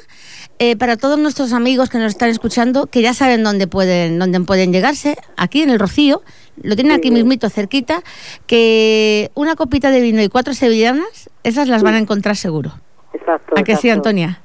Eh, 0.59 0.75
para 0.75 0.95
todos 0.95 1.17
nuestros 1.17 1.53
amigos 1.53 1.89
que 1.89 1.97
nos 1.97 2.09
están 2.11 2.29
escuchando, 2.29 2.85
que 2.85 3.01
ya 3.01 3.15
saben 3.15 3.43
dónde 3.43 3.65
pueden, 3.67 4.19
dónde 4.19 4.39
pueden 4.41 4.71
llegarse, 4.71 5.17
aquí 5.35 5.63
en 5.63 5.71
el 5.71 5.79
Rocío, 5.79 6.21
lo 6.61 6.75
tienen 6.75 6.93
aquí 6.93 7.09
mismito 7.09 7.49
cerquita, 7.49 8.03
que 8.45 9.31
una 9.33 9.55
copita 9.55 9.89
de 9.89 10.01
vino 10.01 10.21
y 10.21 10.29
cuatro 10.29 10.53
sevillanas, 10.53 11.31
esas 11.43 11.67
las 11.67 11.81
van 11.81 11.95
a 11.95 11.97
encontrar 11.97 12.35
seguro. 12.35 12.73
Exacto. 13.13 13.55
¿A 13.57 13.63
que 13.63 13.75
sí, 13.75 13.87
exacto. 13.87 14.09
Antonia? 14.09 14.41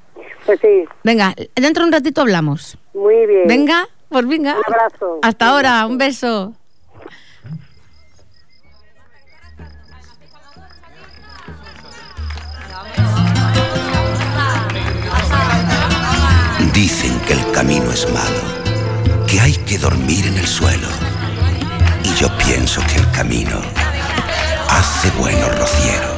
Pues 0.46 0.60
sí, 0.60 0.84
Venga, 1.04 1.34
dentro 1.54 1.82
de 1.82 1.88
un 1.88 1.92
ratito 1.92 2.20
hablamos. 2.22 2.78
muy 2.94 3.26
bien. 3.26 3.46
Venga, 3.46 3.86
pues 4.08 4.26
venga. 4.26 4.54
Un 4.54 4.74
abrazo. 4.74 5.18
Hasta 5.22 5.48
ahora, 5.48 5.86
un 5.86 5.98
beso. 5.98 6.54
Dicen 16.72 17.18
que 17.20 17.32
el 17.32 17.52
camino 17.52 17.90
es 17.90 18.06
malo, 18.12 19.26
que 19.26 19.40
hay 19.40 19.54
que 19.54 19.78
dormir 19.78 20.26
en 20.26 20.36
el 20.36 20.46
suelo. 20.46 20.88
Y 22.04 22.14
yo 22.14 22.28
pienso 22.36 22.82
que 22.86 22.96
el 22.96 23.10
camino 23.12 23.60
hace 24.68 25.10
buenos 25.18 25.58
rocieros. 25.58 26.16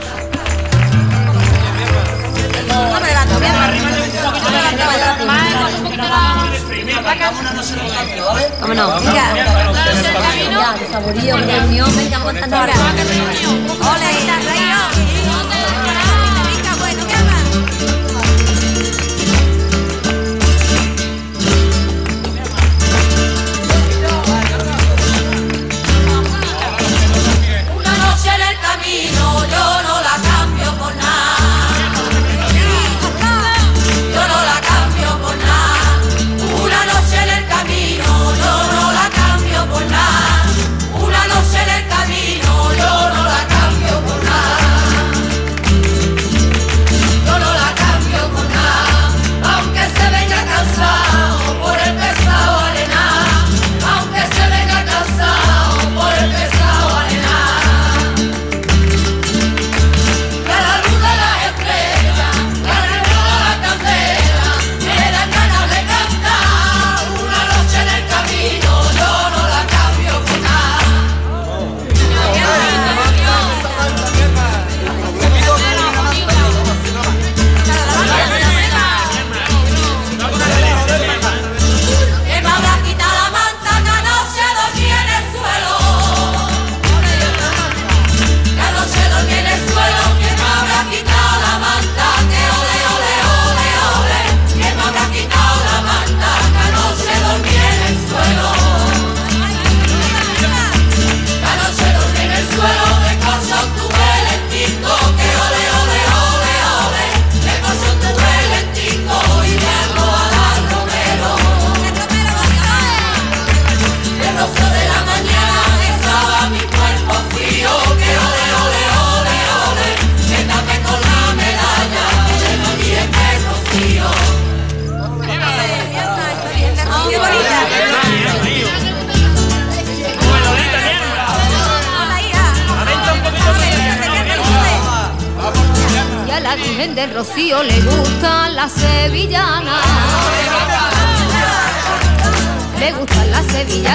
Vámonos, 7.28 7.68
venga. 7.76 9.12
Ya, 9.12 10.74
de 10.78 10.86
saborío, 10.90 11.36
premio, 11.36 11.84
venga, 11.94 12.16
aguantando 12.16 12.56
ahora. 12.56 12.72
Una 12.74 12.98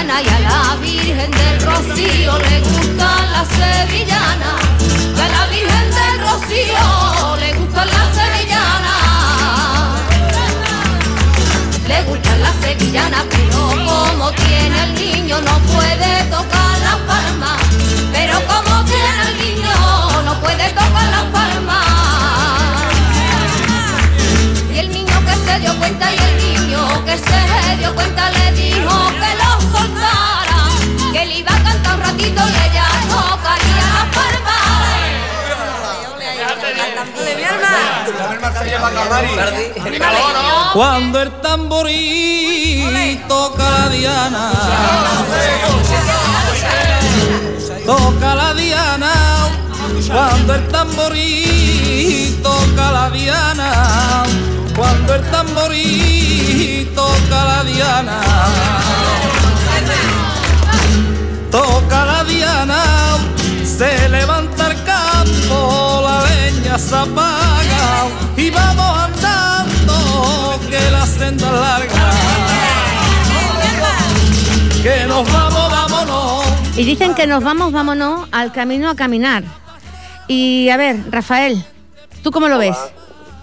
y 0.05 0.09
a 0.09 0.39
la 0.41 0.75
Virgen 0.81 1.31
del 1.31 1.61
Rocío 1.61 2.37
le 2.37 2.59
gustan 2.59 3.31
las 3.31 3.47
sevillanas. 3.47 4.61
Y 5.15 5.19
a 5.19 5.29
la 5.29 5.47
Virgen 5.47 5.91
del 5.97 6.19
Rocío 6.19 7.37
le 7.39 7.53
gustan 7.53 7.87
las 7.87 8.09
sevillanas. 8.13 10.01
Le 11.87 12.03
gustan 12.03 12.41
las 12.43 12.55
sevillanas, 12.61 13.23
pero 13.29 13.59
como 13.85 14.31
tiene 14.33 14.83
el 14.83 14.93
niño 14.95 15.41
no 15.41 15.57
puede 15.71 16.23
tocar 16.29 16.79
las 16.83 16.97
palmas. 17.07 17.61
Pero 18.11 18.41
como 18.45 18.83
tiene 18.83 19.21
el 19.29 19.37
niño 19.37 19.73
no 20.25 20.37
puede 20.41 20.67
tocar 20.69 21.07
las 21.15 21.25
palmas. 21.31 21.85
Y 24.69 24.79
el 24.79 24.89
niño 24.91 25.15
que 25.25 25.35
se 25.49 25.59
dio 25.61 25.73
cuenta 25.77 26.13
y 26.13 26.17
el 26.17 26.37
niño 26.45 27.05
que 27.05 27.17
se 27.17 27.77
dio 27.77 27.95
cuenta 27.95 28.29
le 28.31 28.51
dijo 28.51 29.11
que 29.19 29.32
a 32.13 32.17
cantar 32.17 32.19
un 32.19 32.19
ratito 32.19 32.43
y 32.43 32.53
ella 32.69 32.87
tocaría 33.09 33.87
las 33.93 34.07
palmas. 34.15 34.63
Cuando 40.73 41.21
el 41.21 41.31
tamborí 41.41 43.19
toca 43.27 43.69
la 43.69 43.89
diana, 43.89 44.51
toca 47.85 48.35
la 48.35 48.53
diana. 48.53 49.13
Cuando 50.07 50.55
el 50.55 50.67
tamborí 50.69 52.39
toca 52.43 52.91
la 52.91 53.09
diana, 53.09 54.23
cuando 54.75 55.15
el 55.15 55.31
tamborí 55.31 56.91
toca 56.95 57.45
la 57.45 57.63
diana, 57.63 58.21
toca 61.93 62.05
la 62.05 62.23
diana, 62.23 62.83
se 63.63 64.09
levanta 64.09 64.71
el 64.71 64.83
campo, 64.83 66.01
la 66.03 66.23
leña 66.23 66.77
se 66.77 66.95
apaga 66.95 68.07
y 68.35 68.49
vamos 68.49 68.97
andando 68.97 70.59
que 70.69 70.91
la 70.91 71.05
senda 71.05 71.47
es 71.47 71.53
larga. 71.53 72.11
Que 74.81 75.05
nos 75.07 75.31
vamos, 75.31 75.71
vámonos. 75.71 76.45
Y 76.75 76.83
dicen 76.83 77.15
que 77.15 77.25
nos 77.27 77.43
vamos, 77.43 77.71
vámonos, 77.71 78.27
al 78.31 78.51
camino 78.51 78.89
a 78.89 78.95
caminar. 78.95 79.43
Y 80.27 80.69
a 80.69 80.77
ver, 80.77 80.97
Rafael, 81.09 81.63
¿tú 82.21 82.31
cómo 82.31 82.47
lo 82.47 82.57
ves? 82.57 82.77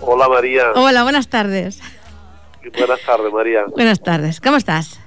Hola 0.00 0.28
María. 0.28 0.72
Hola, 0.74 1.02
buenas 1.02 1.28
tardes. 1.28 1.80
Buenas 2.76 3.00
tardes 3.06 3.32
María. 3.32 3.64
Buenas 3.68 4.02
tardes, 4.02 4.40
¿cómo 4.40 4.56
estás? 4.56 5.00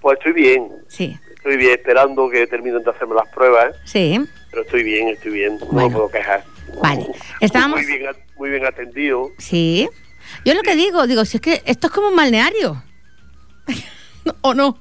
Pues 0.00 0.18
estoy 0.18 0.32
bien. 0.32 0.68
Sí, 0.88 1.16
Estoy 1.40 1.56
bien 1.56 1.72
esperando 1.72 2.28
que 2.28 2.46
terminen 2.46 2.82
de 2.82 2.90
hacerme 2.90 3.14
las 3.14 3.26
pruebas, 3.30 3.74
sí, 3.84 4.20
pero 4.50 4.60
estoy 4.62 4.82
bien, 4.82 5.08
estoy 5.08 5.32
bien. 5.32 5.58
No 5.58 5.64
Bueno. 5.66 5.88
me 5.88 5.94
puedo 5.94 6.10
quejar. 6.10 6.44
vale. 6.82 7.06
Estábamos... 7.40 7.80
Muy 7.80 7.86
bien, 7.86 8.10
muy 8.36 8.50
bien 8.50 8.66
atendido. 8.66 9.30
Sí. 9.38 9.88
Yo 10.44 10.52
lo 10.52 10.60
que 10.60 10.76
digo, 10.76 11.06
digo, 11.06 11.24
si 11.24 11.38
es 11.38 11.40
que 11.40 11.62
esto 11.64 11.86
es 11.86 11.92
como 11.94 12.08
un 12.08 12.16
balneario. 12.16 12.82
¿O 14.42 14.52
no? 14.52 14.76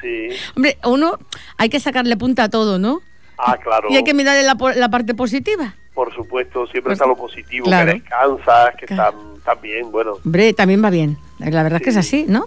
Sí. 0.00 0.28
Hombre, 0.56 0.78
uno 0.84 1.16
hay 1.56 1.68
que 1.68 1.78
sacarle 1.78 2.16
punta 2.16 2.44
a 2.44 2.48
todo, 2.48 2.80
¿no? 2.80 3.02
Ah, 3.38 3.56
claro. 3.56 3.86
Y 3.90 3.96
hay 3.96 4.02
que 4.02 4.12
mirarle 4.12 4.42
la, 4.42 4.88
parte 4.90 5.14
positiva. 5.14 5.76
Por 5.94 6.12
supuesto, 6.12 6.64
siempre 6.66 6.90
Pues- 6.90 6.94
está 6.98 7.06
lo 7.06 7.16
positivo, 7.16 7.66
claro. 7.66 7.92
que 7.92 8.00
descansas, 8.00 8.74
que 8.80 8.86
Claro. 8.86 9.16
están, 9.16 9.36
están 9.36 9.60
bien, 9.62 9.92
bueno. 9.92 10.14
Hombre, 10.24 10.52
también 10.54 10.82
va 10.84 10.90
bien. 10.90 11.18
La 11.38 11.62
verdad 11.62 11.76
es 11.80 11.82
que 11.82 11.90
es 11.90 11.96
así, 11.96 12.24
¿no? 12.28 12.46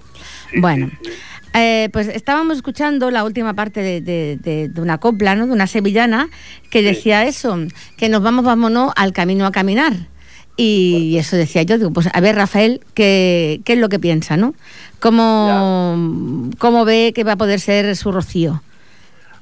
Sí, 0.52 0.60
bueno, 0.60 0.92
sí. 1.02 1.12
Eh, 1.54 1.90
pues 1.94 2.08
estábamos 2.08 2.58
escuchando 2.58 3.12
la 3.12 3.24
última 3.24 3.54
parte 3.54 3.82
de, 3.82 4.02
de- 4.02 4.38
de- 4.42 4.70
de 4.70 4.82
una 4.82 4.98
copla, 5.00 5.36
¿no? 5.36 5.48
De 5.48 5.54
una 5.54 5.68
sevillana 5.68 6.30
que 6.70 6.82
decía 6.82 7.26
eso, 7.26 7.58
que 7.98 8.10
nos 8.10 8.22
vamos, 8.24 8.44
vámonos 8.46 8.92
al 8.96 9.14
camino 9.14 9.46
a 9.46 9.52
caminar. 9.52 9.94
Y 10.56 11.18
eso 11.18 11.36
decía 11.36 11.64
yo, 11.64 11.78
digo, 11.80 11.92
pues 11.92 12.08
a 12.14 12.22
ver, 12.22 12.36
Rafael, 12.36 12.82
¿qué, 12.94 13.62
qué 13.66 13.74
es 13.74 13.80
lo 13.80 13.90
que 13.90 13.98
piensa, 14.00 14.38
no? 14.38 14.54
¿Cómo, 15.00 16.50
¿Cómo 16.60 16.86
ve 16.86 17.12
que 17.16 17.24
va 17.24 17.34
a 17.34 17.38
poder 17.38 17.60
ser 17.60 17.96
su 17.96 18.12
rocío? 18.12 18.62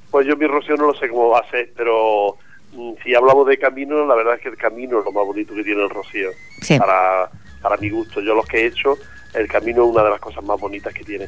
Pues 0.10 0.28
yo 0.28 0.36
mi 0.38 0.47
rocío 0.47 0.76
no 0.76 0.88
lo 0.88 0.93
sé 0.95 1.08
cómo 1.10 1.30
va 1.30 1.39
a 1.39 1.50
ser, 1.52 1.71
pero 1.76 2.38
mm, 2.74 2.91
si 3.04 3.13
hablamos 3.15 3.47
de 3.47 3.58
camino, 3.58 4.06
la 4.06 4.15
verdad 4.15 4.36
es 4.36 4.41
que 4.41 4.50
el 4.50 4.58
camino 4.58 5.00
es 5.00 5.06
lo 5.06 5.12
más 5.12 5.26
bonito 5.26 5.54
que 5.54 5.63
tiene 5.63 5.84
el 5.84 5.89
rocío. 5.89 6.30
Sí. 6.62 6.78
Para, 6.78 7.30
para 7.62 7.78
mi 7.78 7.89
gusto, 7.89 8.21
yo 8.21 8.34
los 8.34 8.45
que 8.45 8.62
he 8.62 8.65
hecho, 8.67 8.97
el 9.34 9.48
camino 9.48 9.84
es 9.84 9.91
una 9.91 10.04
de 10.04 10.10
las 10.10 10.20
cosas 10.20 10.44
más 10.44 10.60
bonitas 10.60 10.94
que 10.94 11.04
tiene. 11.04 11.28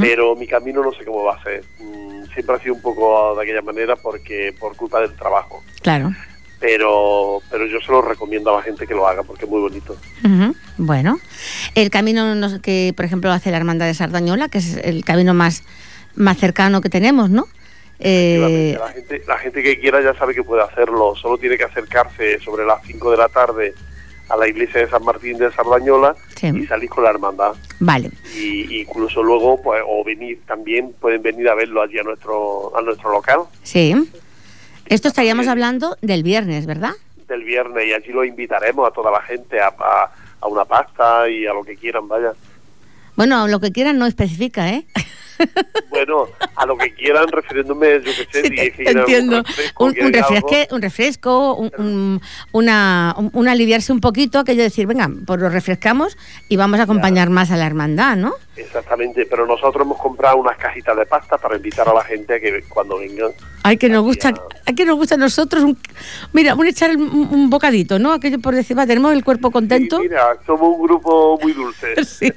Pero 0.00 0.34
mi 0.36 0.46
camino 0.46 0.82
no 0.82 0.92
sé 0.92 1.04
cómo 1.04 1.24
va 1.24 1.36
a 1.36 1.42
ser. 1.42 1.64
Mm, 1.78 2.24
Siempre 2.32 2.56
ha 2.56 2.58
sido 2.58 2.74
un 2.74 2.82
poco 2.82 3.36
de 3.36 3.42
aquella 3.42 3.62
manera 3.62 3.94
porque 3.94 4.52
por 4.58 4.74
culpa 4.76 5.00
del 5.00 5.14
trabajo. 5.14 5.62
Claro. 5.82 6.12
Pero, 6.58 7.40
pero 7.50 7.66
yo 7.66 7.78
se 7.80 7.92
lo 7.92 8.02
recomiendo 8.02 8.50
a 8.50 8.56
la 8.56 8.62
gente 8.62 8.86
que 8.86 8.94
lo 8.94 9.06
haga 9.06 9.22
porque 9.22 9.44
es 9.44 9.50
muy 9.50 9.60
bonito. 9.60 9.96
Bueno, 10.78 11.20
el 11.74 11.90
camino 11.90 12.60
que, 12.60 12.92
por 12.96 13.04
ejemplo, 13.04 13.30
hace 13.30 13.50
la 13.50 13.58
Hermandad 13.58 13.86
de 13.86 13.94
Sardañola, 13.94 14.48
que 14.48 14.58
es 14.58 14.76
el 14.78 15.04
camino 15.04 15.34
más, 15.34 15.62
más 16.14 16.38
cercano 16.38 16.80
que 16.80 16.88
tenemos, 16.88 17.30
¿no? 17.30 17.46
Eh, 18.00 18.76
La, 18.78 18.88
gente, 18.88 19.22
la 19.26 19.38
gente 19.38 19.62
que 19.62 19.78
quiera 19.78 20.02
ya 20.02 20.14
sabe 20.18 20.34
que 20.34 20.42
puede 20.42 20.62
hacerlo, 20.62 21.14
solo 21.14 21.38
tiene 21.38 21.56
que 21.56 21.64
acercarse 21.64 22.40
sobre 22.40 22.64
las 22.64 22.82
5 22.84 23.10
de 23.12 23.16
la 23.16 23.28
tarde 23.28 23.74
a 24.28 24.36
la 24.36 24.48
iglesia 24.48 24.80
de 24.80 24.88
San 24.90 25.04
Martín 25.04 25.36
de 25.38 25.50
Sardañola 25.52 26.14
Sí. 26.36 26.48
y 26.48 26.66
salir 26.66 26.88
con 26.88 27.04
la 27.04 27.10
hermandad. 27.10 27.52
vale, 27.80 28.10
Y, 28.36 28.74
y 28.76 28.80
incluso 28.82 29.22
luego, 29.22 29.60
pues, 29.62 29.82
o 29.86 30.02
venir 30.04 30.40
también, 30.46 30.92
pueden 31.00 31.22
venir 31.22 31.48
a 31.48 31.54
verlo 31.54 31.82
allí 31.82 31.98
a 31.98 32.02
nuestro, 32.02 32.76
a 32.76 32.82
nuestro 32.82 33.10
local 33.12 33.40
sí. 33.62 33.94
Esto 34.86 35.08
estaríamos 35.08 35.46
hablando 35.48 35.96
del 36.02 36.22
viernes, 36.22 36.66
¿verdad? 36.66 36.92
del 37.28 37.42
viernes 37.44 37.86
y 37.86 37.92
allí 37.94 38.12
lo 38.12 38.22
invitaremos 38.22 38.86
a 38.86 38.90
toda 38.92 39.10
la 39.10 39.22
gente 39.22 39.58
a, 39.58 39.68
a, 39.68 40.10
a 40.42 40.46
una 40.46 40.66
pasta 40.66 41.26
y 41.28 41.46
a 41.46 41.54
lo 41.54 41.64
que 41.64 41.74
quieran, 41.74 42.06
vaya. 42.06 42.32
Bueno, 43.16 43.48
lo 43.48 43.60
que 43.60 43.72
quieran 43.72 43.98
no 43.98 44.04
especifica, 44.04 44.68
¿eh? 44.70 44.84
Bueno, 45.90 46.26
a 46.56 46.66
lo 46.66 46.76
que 46.76 46.92
quieran, 46.92 47.28
refiriéndome, 47.28 48.00
yo 48.04 48.12
qué 48.16 48.26
sé, 48.32 48.42
Sí, 48.48 48.72
si 48.76 48.84
te- 48.84 48.90
entiendo. 48.90 49.42
refresco, 49.42 49.84
Un, 49.84 49.94
refresque, 50.12 50.68
un 50.72 50.82
refresco, 50.82 51.54
un, 51.54 51.70
un- 51.78 52.20
una, 52.52 53.14
un- 53.16 53.30
un 53.32 53.48
aliviarse 53.48 53.92
un 53.92 54.00
poquito, 54.00 54.40
aquello 54.40 54.58
de 54.58 54.64
decir, 54.64 54.86
venga, 54.86 55.08
pues 55.26 55.40
lo 55.40 55.48
refrescamos 55.48 56.16
y 56.48 56.56
vamos 56.56 56.80
a 56.80 56.82
acompañar 56.84 57.30
más 57.30 57.50
a 57.52 57.56
la 57.56 57.66
hermandad, 57.66 58.16
¿no? 58.16 58.34
Exactamente, 58.56 59.26
pero 59.26 59.46
nosotros 59.46 59.84
hemos 59.84 59.98
comprado 60.00 60.36
unas 60.36 60.56
cajitas 60.56 60.96
de 60.96 61.06
pasta 61.06 61.36
para 61.38 61.56
invitar 61.56 61.88
a 61.88 61.94
la 61.94 62.02
gente 62.04 62.34
a 62.34 62.40
que 62.40 62.62
cuando 62.68 62.98
vengan. 62.98 63.32
Hay 63.64 63.76
que 63.76 63.88
nos 63.88 64.02
gusta, 64.04 64.28
a- 64.66 64.72
que 64.72 64.84
nos 64.84 64.96
gusta 64.96 65.16
a 65.16 65.18
nosotros, 65.18 65.64
un, 65.64 65.76
mira, 66.32 66.54
un 66.54 66.66
echar 66.66 66.96
un, 66.96 67.28
un 67.30 67.50
bocadito, 67.50 67.98
¿no? 67.98 68.12
Aquello 68.12 68.38
por 68.40 68.54
decir, 68.54 68.78
va, 68.78 68.86
tenemos 68.86 69.12
el 69.12 69.24
cuerpo 69.24 69.50
contento. 69.50 69.96
Sí, 69.96 70.02
mira, 70.08 70.36
somos 70.46 70.76
un 70.76 70.82
grupo 70.86 71.38
muy 71.42 71.52
dulce. 71.52 71.94
Sí. 72.04 72.32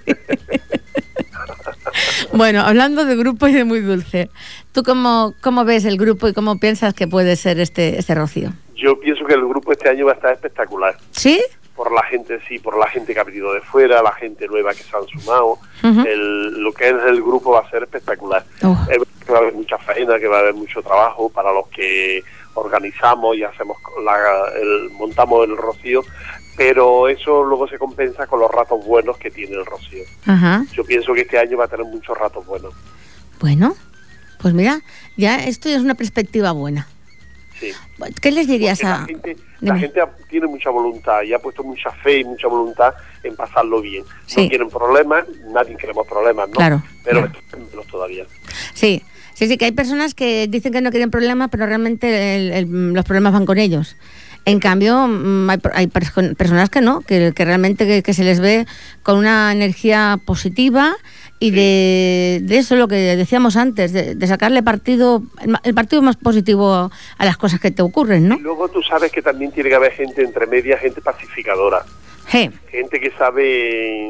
bueno, 2.33 2.61
hablando 2.61 3.05
de 3.05 3.15
grupo 3.15 3.47
y 3.47 3.53
de 3.53 3.63
muy 3.63 3.79
dulce, 3.79 4.29
¿tú 4.71 4.83
cómo, 4.83 5.33
cómo 5.41 5.65
ves 5.65 5.85
el 5.85 5.97
grupo 5.97 6.27
y 6.27 6.33
cómo 6.33 6.57
piensas 6.59 6.93
que 6.93 7.07
puede 7.07 7.35
ser 7.35 7.59
este, 7.59 7.97
este 7.99 8.15
rocío? 8.15 8.51
Yo 8.75 8.99
pienso 8.99 9.25
que 9.25 9.33
el 9.33 9.41
grupo 9.47 9.71
este 9.71 9.89
año 9.89 10.05
va 10.05 10.11
a 10.11 10.15
estar 10.15 10.33
espectacular. 10.33 10.95
¿Sí? 11.11 11.41
Por 11.77 11.93
la 11.93 12.03
gente, 12.03 12.39
sí, 12.47 12.59
por 12.59 12.77
la 12.77 12.87
gente 12.87 13.13
que 13.13 13.19
ha 13.19 13.23
venido 13.23 13.53
de 13.53 13.61
fuera, 13.61 14.01
la 14.01 14.11
gente 14.11 14.47
nueva 14.47 14.73
que 14.73 14.83
se 14.83 14.97
han 14.97 15.07
sumado. 15.07 15.59
El, 15.83 16.61
lo 16.61 16.73
que 16.73 16.89
es 16.89 16.95
el 17.07 17.21
grupo 17.21 17.51
va 17.51 17.59
a 17.61 17.69
ser 17.69 17.83
espectacular. 17.83 18.43
Que 19.25 19.31
va 19.31 19.37
a 19.37 19.41
haber 19.41 19.53
mucha 19.53 19.77
faena, 19.77 20.19
que 20.19 20.27
va 20.27 20.37
a 20.37 20.39
haber 20.39 20.55
mucho 20.55 20.81
trabajo 20.81 21.29
para 21.29 21.53
los 21.53 21.67
que 21.67 22.23
organizamos 22.55 23.37
y 23.37 23.43
hacemos 23.43 23.77
la, 24.03 24.17
el, 24.59 24.89
montamos 24.91 25.47
el 25.47 25.55
rocío, 25.55 26.01
pero 26.55 27.07
eso 27.07 27.43
luego 27.43 27.67
se 27.67 27.77
compensa 27.77 28.25
con 28.25 28.39
los 28.39 28.49
ratos 28.49 28.83
buenos 28.85 29.17
que 29.17 29.29
tiene 29.29 29.55
el 29.55 29.65
rocío. 29.65 30.03
Yo 30.73 30.83
pienso 30.83 31.13
que 31.13 31.21
este 31.21 31.37
año 31.37 31.57
va 31.57 31.65
a 31.65 31.67
tener 31.67 31.85
muchos 31.85 32.17
ratos 32.17 32.45
buenos. 32.45 32.73
Bueno, 33.39 33.75
pues 34.39 34.53
mira, 34.53 34.81
ya 35.15 35.45
esto 35.45 35.69
es 35.69 35.81
una 35.81 35.93
perspectiva 35.95 36.51
buena. 36.51 36.87
Sí. 37.59 37.71
¿Qué 38.21 38.31
les 38.31 38.47
dirías 38.47 38.79
Porque 38.79 38.93
a...? 38.93 38.99
la 38.99 39.05
gente, 39.05 39.37
la 39.61 39.75
gente 39.77 40.01
ha- 40.01 40.09
tiene 40.29 40.47
mucha 40.47 40.69
voluntad 40.69 41.23
y 41.23 41.33
ha 41.33 41.39
puesto 41.39 41.63
mucha 41.63 41.89
fe 41.91 42.19
y 42.19 42.23
mucha 42.23 42.47
voluntad 42.47 42.93
en 43.23 43.35
pasarlo 43.35 43.81
bien. 43.81 44.03
Sí. 44.27 44.43
No 44.43 44.49
quieren 44.49 44.69
problemas, 44.69 45.25
nadie 45.51 45.75
queremos 45.75 46.05
problemas, 46.07 46.47
¿no? 46.49 46.55
Claro, 46.55 46.83
Pero 47.03 47.21
claro. 47.21 47.67
menos 47.71 47.87
todavía. 47.87 48.25
Sí, 48.73 49.01
sí, 49.33 49.47
sí, 49.47 49.57
que 49.57 49.65
hay 49.65 49.71
personas 49.71 50.13
que 50.13 50.47
dicen 50.47 50.71
que 50.71 50.81
no 50.81 50.91
quieren 50.91 51.09
problemas, 51.09 51.49
pero 51.49 51.65
realmente 51.65 52.35
el- 52.35 52.51
el- 52.51 52.93
los 52.93 53.05
problemas 53.05 53.33
van 53.33 53.45
con 53.45 53.57
ellos. 53.57 53.95
En 54.47 54.59
cambio, 54.59 55.07
mm, 55.07 55.49
hay, 55.49 55.57
hay 55.73 55.87
perso- 55.87 56.33
personas 56.37 56.69
que 56.69 56.79
no, 56.79 57.01
que, 57.01 57.33
que 57.35 57.43
realmente 57.43 57.85
que, 57.85 58.01
que 58.01 58.13
se 58.13 58.23
les 58.23 58.39
ve 58.39 58.65
con 59.03 59.17
una 59.17 59.51
energía 59.51 60.19
positiva 60.25 60.95
y 61.37 61.51
de, 61.51 62.39
de 62.41 62.57
eso 62.57 62.77
lo 62.77 62.87
que 62.87 62.95
decíamos 62.95 63.57
antes, 63.57 63.91
de, 63.91 64.15
de 64.15 64.27
sacarle 64.27 64.63
partido, 64.63 65.21
el, 65.41 65.57
el 65.63 65.73
partido 65.75 66.01
más 66.01 66.15
positivo 66.15 66.89
a 67.17 67.25
las 67.25 67.35
cosas 67.37 67.59
que 67.59 67.71
te 67.71 67.81
ocurren, 67.81 68.29
¿no? 68.29 68.35
Y 68.37 68.39
luego 68.39 68.69
tú 68.69 68.81
sabes 68.81 69.11
que 69.11 69.21
también 69.21 69.51
tiene 69.51 69.67
que 69.69 69.75
haber 69.75 69.91
gente 69.91 70.23
entre 70.23 70.47
medias, 70.47 70.79
gente 70.79 71.01
pacificadora. 71.01 71.83
Sí. 72.29 72.49
gente 72.71 72.99
que 73.01 73.11
sabe 73.17 74.09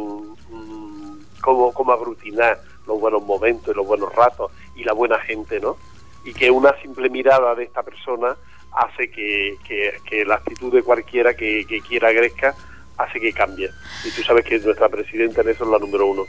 mm, 0.51 1.41
cómo, 1.41 1.71
cómo 1.73 1.91
aglutinar 1.93 2.59
los 2.85 2.99
buenos 2.99 3.23
momentos 3.23 3.73
y 3.73 3.75
los 3.75 3.85
buenos 3.87 4.13
ratos 4.15 4.51
y 4.75 4.83
la 4.83 4.93
buena 4.93 5.17
gente, 5.19 5.59
¿no? 5.59 5.77
Y 6.25 6.33
que 6.33 6.51
una 6.51 6.73
simple 6.81 7.09
mirada 7.09 7.55
de 7.55 7.63
esta 7.63 7.81
persona 7.83 8.35
hace 8.75 9.09
que, 9.09 9.55
que- 9.67 9.93
que 10.09 10.25
la 10.25 10.35
actitud 10.35 10.73
de 10.73 10.83
cualquiera 10.83 11.33
que, 11.35 11.65
que 11.67 11.81
quiera 11.81 12.11
Gresca 12.11 12.53
hace 12.97 13.19
que 13.19 13.31
cambie. 13.33 13.69
Y 14.05 14.11
tú 14.11 14.23
sabes 14.23 14.43
que 14.45 14.57
nuestra 14.59 14.89
presidenta 14.89 15.41
en 15.41 15.49
eso 15.49 15.63
es 15.65 15.69
la 15.69 15.77
número 15.79 16.07
uno. 16.07 16.23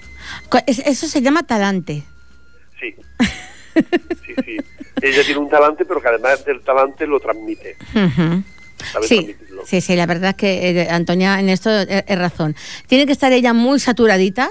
Eso 0.66 1.06
se 1.06 1.20
llama 1.22 1.42
talante. 1.44 2.04
Sí. 2.80 2.94
Sí, 4.26 4.34
sí. 4.44 4.56
Ella 5.00 5.22
tiene 5.24 5.38
un 5.40 5.48
talante, 5.48 5.84
pero 5.84 6.00
que 6.00 6.08
además 6.08 6.44
del 6.44 6.60
talante 6.62 7.06
lo 7.06 7.20
transmite. 7.20 7.76
Sí, 9.02 9.36
sí, 9.66 9.80
sí, 9.80 9.96
la 9.96 10.06
verdad 10.06 10.30
es 10.30 10.36
que 10.36 10.70
eh, 10.70 10.88
Antonia 10.90 11.38
en 11.40 11.48
esto 11.48 11.70
es, 11.70 12.04
es 12.06 12.18
razón. 12.18 12.54
Tiene 12.86 13.06
que 13.06 13.12
estar 13.12 13.32
ella 13.32 13.52
muy 13.52 13.78
saturadita 13.80 14.50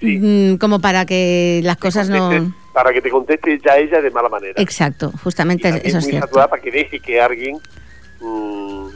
Sí. 0.00 0.18
mm, 0.18 0.56
como 0.56 0.80
para 0.80 1.04
que 1.04 1.60
las 1.62 1.76
cosas 1.76 2.08
no... 2.08 2.54
Para 2.72 2.92
que 2.92 3.00
te 3.02 3.10
conteste 3.10 3.60
ya 3.64 3.76
ella 3.76 4.00
de 4.00 4.10
mala 4.10 4.28
manera. 4.28 4.54
Exacto, 4.56 5.10
Y 5.14 5.18
justamente 5.18 5.62
también 5.64 5.86
eso 5.86 5.98
es 5.98 6.04
muy 6.04 6.10
cierto. 6.12 6.26
saturada 6.28 6.50
para 6.50 6.62
que 6.62 6.70
deje 6.70 7.00
que 7.00 7.20
alguien, 7.20 7.56
mm, 8.20 8.86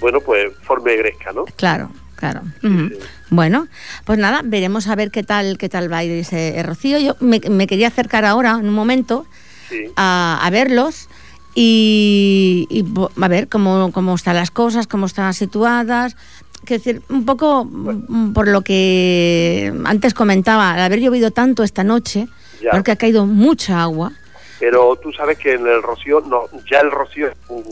bueno, 0.00 0.20
pues 0.20 0.52
forme 0.62 0.96
Gresca, 0.96 1.32
¿no? 1.32 1.44
Claro, 1.56 1.90
claro. 2.16 2.42
Sí. 2.60 2.92
Bueno, 3.30 3.68
pues 4.04 4.18
nada, 4.18 4.42
veremos 4.44 4.86
a 4.88 4.96
ver 4.96 5.10
qué 5.10 5.22
tal 5.22 5.56
qué 5.56 5.68
tal 5.68 5.90
va 5.92 5.98
a 5.98 6.04
ir 6.04 6.12
ese 6.12 6.58
eh, 6.58 6.62
Rocío. 6.62 6.98
Yo 6.98 7.16
me, 7.20 7.40
me 7.48 7.66
quería 7.66 7.88
acercar 7.88 8.24
ahora, 8.24 8.52
en 8.60 8.68
un 8.68 8.74
momento, 8.74 9.26
Sí. 9.68 9.84
a, 9.96 10.40
a 10.42 10.50
verlos 10.50 11.08
y, 11.54 12.66
y 12.70 12.84
a 13.22 13.28
ver 13.28 13.48
cómo, 13.48 13.92
cómo 13.92 14.14
están 14.16 14.34
las 14.36 14.50
cosas, 14.50 14.86
cómo 14.86 15.06
están 15.06 15.32
situadas. 15.34 16.16
Quiero 16.64 16.82
decir, 16.82 17.02
un 17.08 17.24
poco 17.24 17.64
mm, 17.64 18.32
por 18.32 18.48
lo 18.48 18.62
que 18.62 19.72
antes 19.84 20.12
comentaba, 20.12 20.72
al 20.72 20.80
haber 20.80 20.98
llovido 21.00 21.30
tanto 21.30 21.62
esta 21.62 21.84
noche, 21.84 22.26
Ya. 22.60 22.72
porque 22.72 22.92
ha 22.92 22.96
caído 22.96 23.26
mucha 23.26 23.82
agua. 23.82 24.12
Pero 24.58 24.94
tú 24.96 25.12
sabes 25.12 25.38
que 25.38 25.54
en 25.54 25.66
el 25.66 25.82
Rocío, 25.82 26.20
no, 26.20 26.42
ya 26.70 26.80
el 26.80 26.90
Rocío 26.90 27.28
es 27.28 27.36
un 27.48 27.64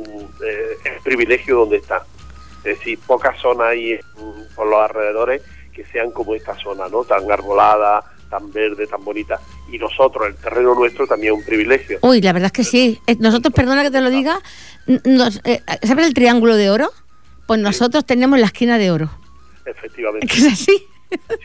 eh, 0.46 0.77
es 0.85 1.03
privilegio 1.03 1.59
donde 1.59 1.77
está. 1.77 2.05
Es 2.64 2.79
decir, 2.79 2.98
pocas 3.07 3.38
zonas 3.40 3.68
hay 3.68 3.98
por 4.57 4.66
los 4.66 4.81
alrededores 4.81 5.42
que 5.72 5.85
sean 5.87 6.11
como 6.11 6.35
esta 6.35 6.57
zona, 6.59 6.88
¿no? 6.88 7.05
Tan 7.05 7.31
arbolada, 7.31 8.03
tan 8.31 8.51
verde, 8.53 8.87
tan 8.87 9.05
bonita. 9.05 9.38
Y 9.70 9.79
nosotros, 9.79 10.27
el 10.29 10.35
terreno 10.37 10.74
nuestro 10.74 11.07
también 11.07 11.35
es 11.35 11.38
un 11.40 11.44
privilegio. 11.44 11.98
Uy, 12.03 12.20
la 12.22 12.33
verdad 12.33 12.46
es 12.46 12.53
que 12.53 12.64
sí. 12.64 12.98
Eh, 13.07 13.16
Nosotros, 13.20 13.53
perdona 13.55 13.83
que 13.83 13.90
te 13.90 14.01
lo 14.01 14.11
diga, 14.11 14.40
n- 14.87 15.01
nos- 15.05 15.40
eh, 15.44 15.62
¿sabes 15.83 16.07
el 16.07 16.14
triángulo 16.14 16.57
de 16.57 16.70
oro? 16.70 16.90
Pues 17.46 17.61
nosotros 17.61 18.05
tenemos 18.07 18.38
la 18.38 18.46
esquina 18.46 18.77
de 18.79 18.90
oro. 18.90 19.11
Efectivamente. 19.66 20.27
¿Es 20.35 20.46
así? 20.46 20.87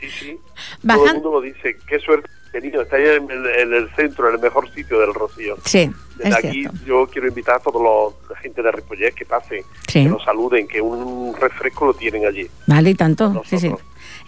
Sí, 0.00 0.08
sí. 0.18 0.38
Todo 0.86 0.98
Bajan- 0.98 1.08
el 1.08 1.14
mundo 1.22 1.32
lo 1.32 1.40
dice. 1.42 1.76
Qué 1.86 1.98
suerte 2.00 2.28
he 2.58 2.60
tenido. 2.60 2.82
Está 2.82 2.96
ahí 2.96 3.04
en, 3.06 3.30
el- 3.30 3.46
en 3.46 3.74
el 3.74 3.90
centro, 3.94 4.28
en 4.28 4.34
el 4.36 4.40
mejor 4.40 4.70
sitio 4.72 4.98
del 5.00 5.12
Rocío. 5.14 5.56
Sí, 5.64 5.90
Desde 6.16 6.28
es 6.30 6.36
aquí 6.36 6.60
cierto. 6.60 6.78
yo 6.86 7.06
quiero 7.06 7.28
invitar 7.28 7.56
a 7.56 7.60
los 7.82 8.14
la 8.30 8.36
gente 8.36 8.62
de 8.62 8.70
Ripollet 8.72 9.12
que 9.14 9.24
pasen, 9.24 9.62
Sí. 9.88 10.04
que 10.04 10.08
nos 10.08 10.22
saluden, 10.24 10.66
que 10.68 10.80
un 10.80 11.34
refresco 11.38 11.86
lo 11.86 11.94
tienen 11.94 12.26
allí. 12.26 12.48
Vale, 12.66 12.90
y 12.90 12.94
tanto. 12.94 13.42
Sí, 13.46 13.58
sí. 13.58 13.72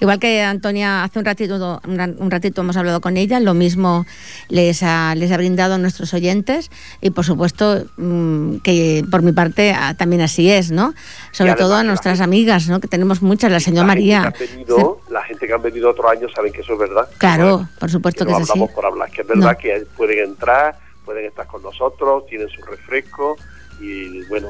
Igual 0.00 0.18
que 0.20 0.42
Antonia, 0.42 1.04
hace 1.04 1.18
un 1.18 1.24
ratito, 1.24 1.80
un, 1.86 1.96
ra- 1.98 2.10
un 2.18 2.30
ratito 2.30 2.60
hemos 2.60 2.76
hablado 2.76 3.00
con 3.00 3.16
ella, 3.16 3.40
lo 3.40 3.54
mismo 3.54 4.04
les 4.48 4.82
ha, 4.82 5.14
les 5.14 5.32
ha 5.32 5.36
brindado 5.38 5.74
a 5.74 5.78
nuestros 5.78 6.12
oyentes 6.12 6.70
y 7.00 7.10
por 7.10 7.24
supuesto 7.24 7.84
mm, 7.96 8.56
que 8.58 9.04
por 9.10 9.22
mi 9.22 9.32
parte 9.32 9.72
ah, 9.72 9.94
también 9.96 10.20
así 10.22 10.50
es, 10.50 10.70
¿no? 10.70 10.92
Sobre 11.32 11.52
además 11.52 11.68
todo 11.68 11.76
a 11.76 11.82
nuestras 11.82 12.18
gente- 12.18 12.24
amigas, 12.24 12.68
¿no? 12.68 12.80
Que 12.80 12.88
tenemos 12.88 13.22
muchas, 13.22 13.50
la 13.50 13.60
señora 13.60 13.86
La 13.86 13.94
gente 13.94 14.12
María. 14.16 14.22
han 14.26 14.34
venido- 14.56 15.00
la 15.10 15.22
gente 15.22 15.46
que 15.46 15.52
han 15.54 15.62
venido 15.62 15.90
otros 15.90 16.10
años 16.12 16.30
saben 16.34 16.52
que 16.52 16.60
eso 16.60 16.74
es 16.74 16.78
verdad. 16.78 17.08
Claro, 17.18 17.58
No 17.60 17.68
por 17.78 17.90
supuesto 17.90 18.26
que 18.26 18.32
no 18.32 18.36
que 18.38 18.42
es 18.42 18.50
así. 18.50 18.58
hablamos 18.58 18.74
por 18.74 18.84
hablar, 18.86 19.10
que 19.10 19.22
es 19.22 19.26
verdad 19.28 19.52
No. 19.52 19.58
que 19.58 19.86
pueden 19.96 20.18
entrar, 20.30 20.78
pueden 21.06 21.24
estar 21.24 21.46
con 21.46 21.62
nosotros, 21.62 22.26
tienen 22.26 22.48
su 22.50 22.60
refresco 22.62 23.36
y 23.80 24.22
bueno. 24.26 24.48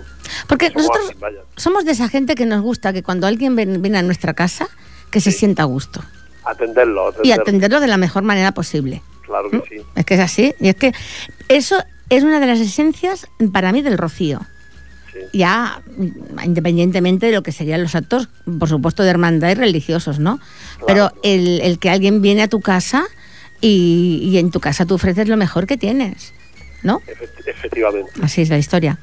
Porque 0.48 0.68
somos 0.68 0.82
nosotros 0.88 1.10
así, 1.22 1.36
somos 1.56 1.84
de 1.84 1.92
esa 1.92 2.08
gente 2.08 2.34
que 2.34 2.46
nos 2.46 2.62
gusta 2.62 2.92
que 2.92 3.02
cuando 3.02 3.26
alguien 3.26 3.54
viene 3.54 3.98
a 3.98 4.02
nuestra 4.02 4.34
casa, 4.34 4.68
que 5.10 5.20
se 5.20 5.32
sienta 5.32 5.62
a 5.62 5.66
gusto 5.66 6.02
atenderlo, 6.46 7.14
y 7.22 7.32
atenderlo. 7.32 7.80
de 7.80 7.88
la 7.88 7.96
mejor 7.96 8.22
manera 8.22 8.52
posible. 8.52 9.02
Claro 9.22 9.50
que 9.50 9.62
sí. 9.68 9.82
Es 9.94 10.04
que 10.04 10.14
es 10.14 10.20
así. 10.20 10.54
Y 10.60 10.68
es 10.68 10.76
que 10.76 10.94
eso 11.48 11.76
es 12.08 12.22
una 12.22 12.40
de 12.40 12.46
las 12.46 12.60
esencias 12.60 13.26
para 13.52 13.72
mí 13.72 13.82
del 13.82 13.98
rocío. 13.98 14.40
sí. 15.12 15.18
Ya 15.32 15.82
mm, 15.96 16.44
independientemente 16.44 17.26
de 17.26 17.32
lo 17.32 17.42
que 17.42 17.52
serían 17.52 17.82
los 17.82 17.94
actos, 17.94 18.28
por 18.58 18.68
supuesto, 18.68 19.02
de 19.02 19.10
hermandad 19.10 19.50
y 19.50 19.54
religiosos, 19.54 20.18
¿no? 20.20 20.38
Pero 20.86 21.10
claro. 21.10 21.20
el, 21.24 21.60
el 21.60 21.78
que 21.78 21.90
alguien 21.90 22.22
viene 22.22 22.42
a 22.42 22.48
tu 22.48 22.60
casa 22.60 23.04
y, 23.60 24.20
y 24.22 24.38
en 24.38 24.50
tu 24.50 24.60
casa 24.60 24.86
tú 24.86 24.94
ofreces 24.94 25.28
lo 25.28 25.36
mejor 25.36 25.66
que 25.66 25.76
tienes, 25.76 26.32
¿no? 26.86 27.00
Efect- 27.00 27.46
efectivamente. 27.46 28.10
Así 28.22 28.42
es 28.42 28.48
la 28.48 28.56
historia. 28.58 28.98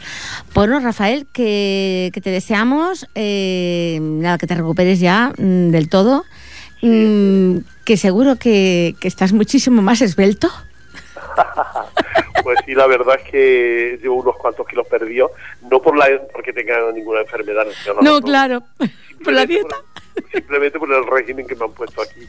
Bueno, 0.56 0.80
Rafael, 0.80 1.28
que, 1.32 2.10
que 2.14 2.22
te 2.22 2.30
deseamos 2.32 3.08
eh, 3.14 4.00
nada, 4.02 4.38
que 4.40 4.48
te 4.48 4.56
recuperes 4.56 5.00
ya 5.00 5.32
mm, 5.38 5.70
del 5.70 5.90
todo. 5.90 6.26
Mm, 6.82 7.58
que 7.86 7.96
seguro 7.98 8.38
que, 8.38 8.96
que 9.00 9.08
estás 9.08 9.32
muchísimo 9.34 9.82
más 9.82 10.02
esbelto. 10.02 10.50
Pues 12.44 12.60
sí, 12.66 12.74
la 12.76 12.88
verdad 12.88 13.16
es 13.24 13.32
que 13.32 14.00
llevo 14.02 14.16
unos 14.16 14.36
cuantos 14.36 14.68
kilos 14.68 14.86
perdidos, 14.88 15.32
no 15.72 15.82
por 15.82 15.98
la 15.98 16.08
porque 16.34 16.52
tenga 16.52 16.92
ninguna 16.94 17.22
enfermedad. 17.22 17.66
No, 18.02 18.20
claro. 18.22 18.64
Por 19.24 19.32
la 19.32 19.46
dieta. 19.46 19.78
por- 20.14 20.30
simplemente 20.34 20.78
por 20.78 20.92
el 20.92 21.08
régimen 21.08 21.48
que 21.48 21.56
me 21.56 21.64
han 21.64 21.72
puesto 21.72 22.02
aquí. 22.02 22.28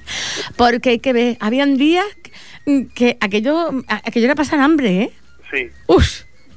Porque 0.56 0.90
hay 0.90 0.98
que 1.00 1.12
ver, 1.12 1.36
habían 1.40 1.76
días 1.76 2.06
que 2.94 3.16
aquello, 3.20 3.70
aquello 3.88 4.26
era 4.26 4.36
pasar 4.36 4.60
hambre, 4.60 5.02
¿eh? 5.02 5.10
Sí, 5.54 5.70
Uf, 5.86 6.04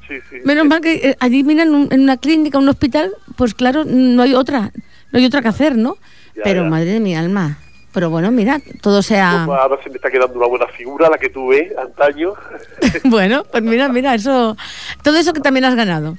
sí, 0.08 0.16
sí. 0.30 0.38
menos 0.44 0.66
mal 0.66 0.82
que 0.82 0.94
eh, 1.10 1.16
allí, 1.20 1.44
mira, 1.44 1.64
en, 1.64 1.74
un- 1.76 1.88
en 1.92 2.02
una 2.02 2.18
clínica, 2.18 2.58
un 2.58 2.70
hospital, 2.70 3.14
pues 3.36 3.54
claro, 3.54 3.84
no 3.86 4.22
hay 4.24 4.34
otra, 4.34 4.72
no 5.12 5.20
hay 5.20 5.26
otra 5.26 5.42
que 5.42 5.48
hacer, 5.50 5.76
¿no? 5.78 5.98
Ya, 6.36 6.44
Pero 6.44 6.64
ya. 6.64 6.70
madre 6.70 6.92
de 6.92 7.00
mi 7.00 7.16
alma. 7.16 7.60
Pero 7.94 8.10
bueno, 8.12 8.30
mira, 8.30 8.62
todo 8.82 9.02
sea... 9.02 9.44
Pues 9.48 9.60
ahora 9.60 9.82
se 9.84 9.90
me 9.90 9.96
está 9.96 10.12
quedando 10.12 10.38
una 10.38 10.46
buena 10.48 10.68
figura, 10.68 11.10
la 11.10 11.18
que 11.18 11.30
tuve 11.30 11.74
antaño. 11.82 12.34
bueno, 13.06 13.44
pues 13.52 13.64
mira, 13.64 13.90
mira, 13.90 14.14
eso, 14.14 14.56
todo 15.04 15.18
eso 15.18 15.34
que 15.34 15.40
también 15.42 15.66
has 15.66 15.76
ganado. 15.76 16.16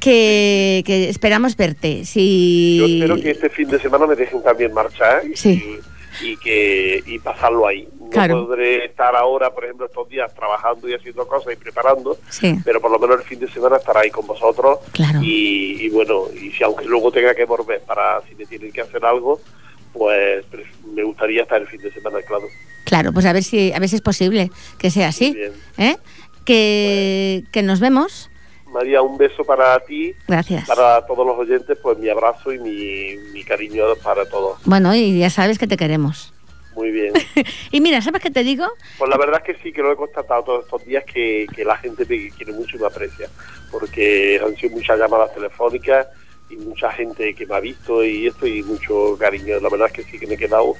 Que, 0.00 0.82
que 0.86 1.08
esperamos 1.08 1.56
verte. 1.56 2.04
Si... 2.04 2.76
Yo 2.78 2.86
espero 2.86 3.16
que 3.16 3.30
este 3.30 3.48
fin 3.48 3.68
de 3.68 3.80
semana 3.80 4.06
me 4.06 4.14
dejen 4.16 4.42
también 4.42 4.72
marchar 4.72 5.22
y, 5.26 5.36
Sí. 5.36 5.78
Y 6.22 6.36
que 6.36 7.02
y 7.06 7.18
pasarlo 7.18 7.66
ahí. 7.66 7.88
No 8.00 8.08
Claro. 8.10 8.46
podré 8.46 8.86
estar 8.86 9.14
ahora, 9.14 9.50
por 9.54 9.64
ejemplo, 9.64 9.86
estos 9.86 10.08
días 10.08 10.32
trabajando 10.34 10.88
y 10.88 10.94
haciendo 10.94 11.26
cosas 11.28 11.52
y 11.52 11.56
preparando, 11.56 12.16
Sí. 12.30 12.54
pero 12.64 12.80
por 12.80 12.90
lo 12.90 12.98
menos 12.98 13.20
el 13.20 13.26
fin 13.26 13.38
de 13.40 13.48
semana 13.50 13.76
estará 13.76 14.00
ahí 14.00 14.10
con 14.10 14.26
vosotros. 14.26 14.78
Claro. 14.92 15.20
Y, 15.22 15.76
y 15.84 15.88
bueno, 15.90 16.24
y 16.34 16.50
si 16.52 16.64
aunque 16.64 16.84
luego 16.86 17.10
tenga 17.12 17.34
que 17.34 17.44
volver 17.44 17.80
para 17.82 18.20
si 18.28 18.34
me 18.34 18.46
tienen 18.46 18.72
que 18.72 18.80
hacer 18.80 19.04
algo, 19.04 19.40
pues 19.92 20.44
me 20.94 21.02
gustaría 21.02 21.42
estar 21.42 21.60
el 21.60 21.66
fin 21.68 21.80
de 21.82 21.92
semana, 21.92 22.18
claro. 22.22 22.44
Claro, 22.84 23.12
pues 23.12 23.26
a 23.26 23.32
ver 23.34 23.42
si, 23.42 23.72
a 23.72 23.78
ver 23.78 23.88
si 23.88 23.96
es 23.96 24.02
posible 24.02 24.50
que 24.78 24.90
sea 24.90 25.08
así. 25.08 25.36
¿eh? 25.76 25.96
Que, 26.46 27.44
que 27.52 27.62
nos 27.62 27.80
vemos. 27.80 28.30
María, 28.72 29.02
un 29.02 29.16
beso 29.18 29.44
para 29.44 29.78
ti, 29.80 30.14
Gracias. 30.26 30.66
para 30.66 31.04
todos 31.06 31.26
los 31.26 31.38
oyentes, 31.38 31.78
pues 31.82 31.98
mi 31.98 32.08
abrazo 32.08 32.52
y 32.52 32.58
mi, 32.58 33.16
mi 33.32 33.44
cariño 33.44 33.84
para 34.02 34.28
todos. 34.28 34.58
Bueno, 34.64 34.94
y 34.94 35.18
ya 35.18 35.30
sabes 35.30 35.58
que 35.58 35.66
te 35.66 35.76
queremos. 35.76 36.32
Muy 36.74 36.90
bien. 36.92 37.12
Y 37.72 37.80
mira, 37.80 38.00
¿sabes 38.00 38.22
qué 38.22 38.30
te 38.30 38.44
digo? 38.44 38.66
Pues 38.98 39.10
la 39.10 39.16
verdad 39.18 39.42
es 39.44 39.56
que 39.56 39.62
sí, 39.62 39.72
que 39.72 39.82
lo 39.82 39.92
he 39.92 39.96
constatado 39.96 40.42
todos 40.44 40.64
estos 40.64 40.84
días 40.84 41.04
que, 41.04 41.46
que 41.54 41.64
la 41.64 41.76
gente 41.76 42.04
me 42.08 42.30
quiere 42.30 42.52
mucho 42.52 42.76
y 42.76 42.80
me 42.80 42.86
aprecia, 42.86 43.28
porque 43.70 44.40
han 44.44 44.54
sido 44.56 44.76
muchas 44.76 44.98
llamadas 44.98 45.34
telefónicas 45.34 46.06
y 46.50 46.56
mucha 46.56 46.90
gente 46.92 47.34
que 47.34 47.46
me 47.46 47.56
ha 47.56 47.60
visto 47.60 48.02
y 48.04 48.26
esto 48.28 48.46
y 48.46 48.62
mucho 48.62 49.16
cariño. 49.18 49.58
La 49.60 49.68
verdad 49.68 49.88
es 49.88 49.92
que 49.92 50.02
sí 50.10 50.18
que 50.18 50.26
me 50.26 50.34
he 50.34 50.38
quedado, 50.38 50.74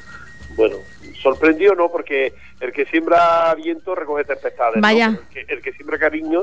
bueno, 0.56 0.76
sorprendido, 1.22 1.74
¿no? 1.74 1.90
Porque 1.90 2.32
el 2.60 2.72
que 2.72 2.86
siembra 2.86 3.54
viento 3.54 3.94
recoge 3.94 4.24
tempestades. 4.24 4.76
¿no? 4.76 4.82
Vaya. 4.82 5.10
Pero 5.10 5.22
El, 5.40 5.46
que, 5.46 5.52
el 5.54 5.62
que 5.62 5.72
siembra 5.72 5.98
cariño, 5.98 6.42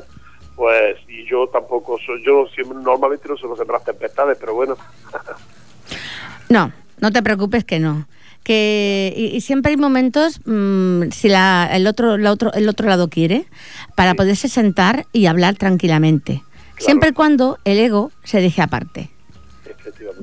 pues, 0.55 0.97
y 1.07 1.25
yo 1.29 1.47
tampoco 1.51 1.97
soy, 2.05 2.23
yo 2.25 2.47
siempre, 2.53 2.77
normalmente 2.81 3.27
no 3.27 3.35
suelo 3.37 3.55
sembrar 3.55 3.81
tempestades, 3.83 4.37
pero 4.39 4.53
bueno, 4.53 4.77
No, 6.49 6.71
no 6.99 7.11
te 7.11 7.21
preocupes 7.23 7.63
que 7.65 7.79
no. 7.79 8.07
Que, 8.43 9.11
y, 9.17 9.35
y 9.35 9.41
siempre 9.41 9.71
hay 9.71 9.77
momentos, 9.77 10.39
mm, 10.45 11.09
si 11.11 11.29
la, 11.29 11.67
el, 11.73 11.87
otro, 11.87 12.17
la 12.17 12.31
otro, 12.31 12.53
el 12.53 12.69
otro 12.69 12.87
lado 12.87 13.09
quiere, 13.09 13.47
para 13.95 14.11
Sí. 14.11 14.17
poderse 14.17 14.47
sentar 14.49 15.07
y 15.11 15.25
hablar 15.25 15.55
tranquilamente. 15.55 16.43
Siempre 16.77 17.09
y 17.09 17.13
cuando 17.13 17.57
el 17.65 17.79
ego 17.79 18.11
se 18.23 18.41
deje 18.41 18.61
aparte. 18.61 19.09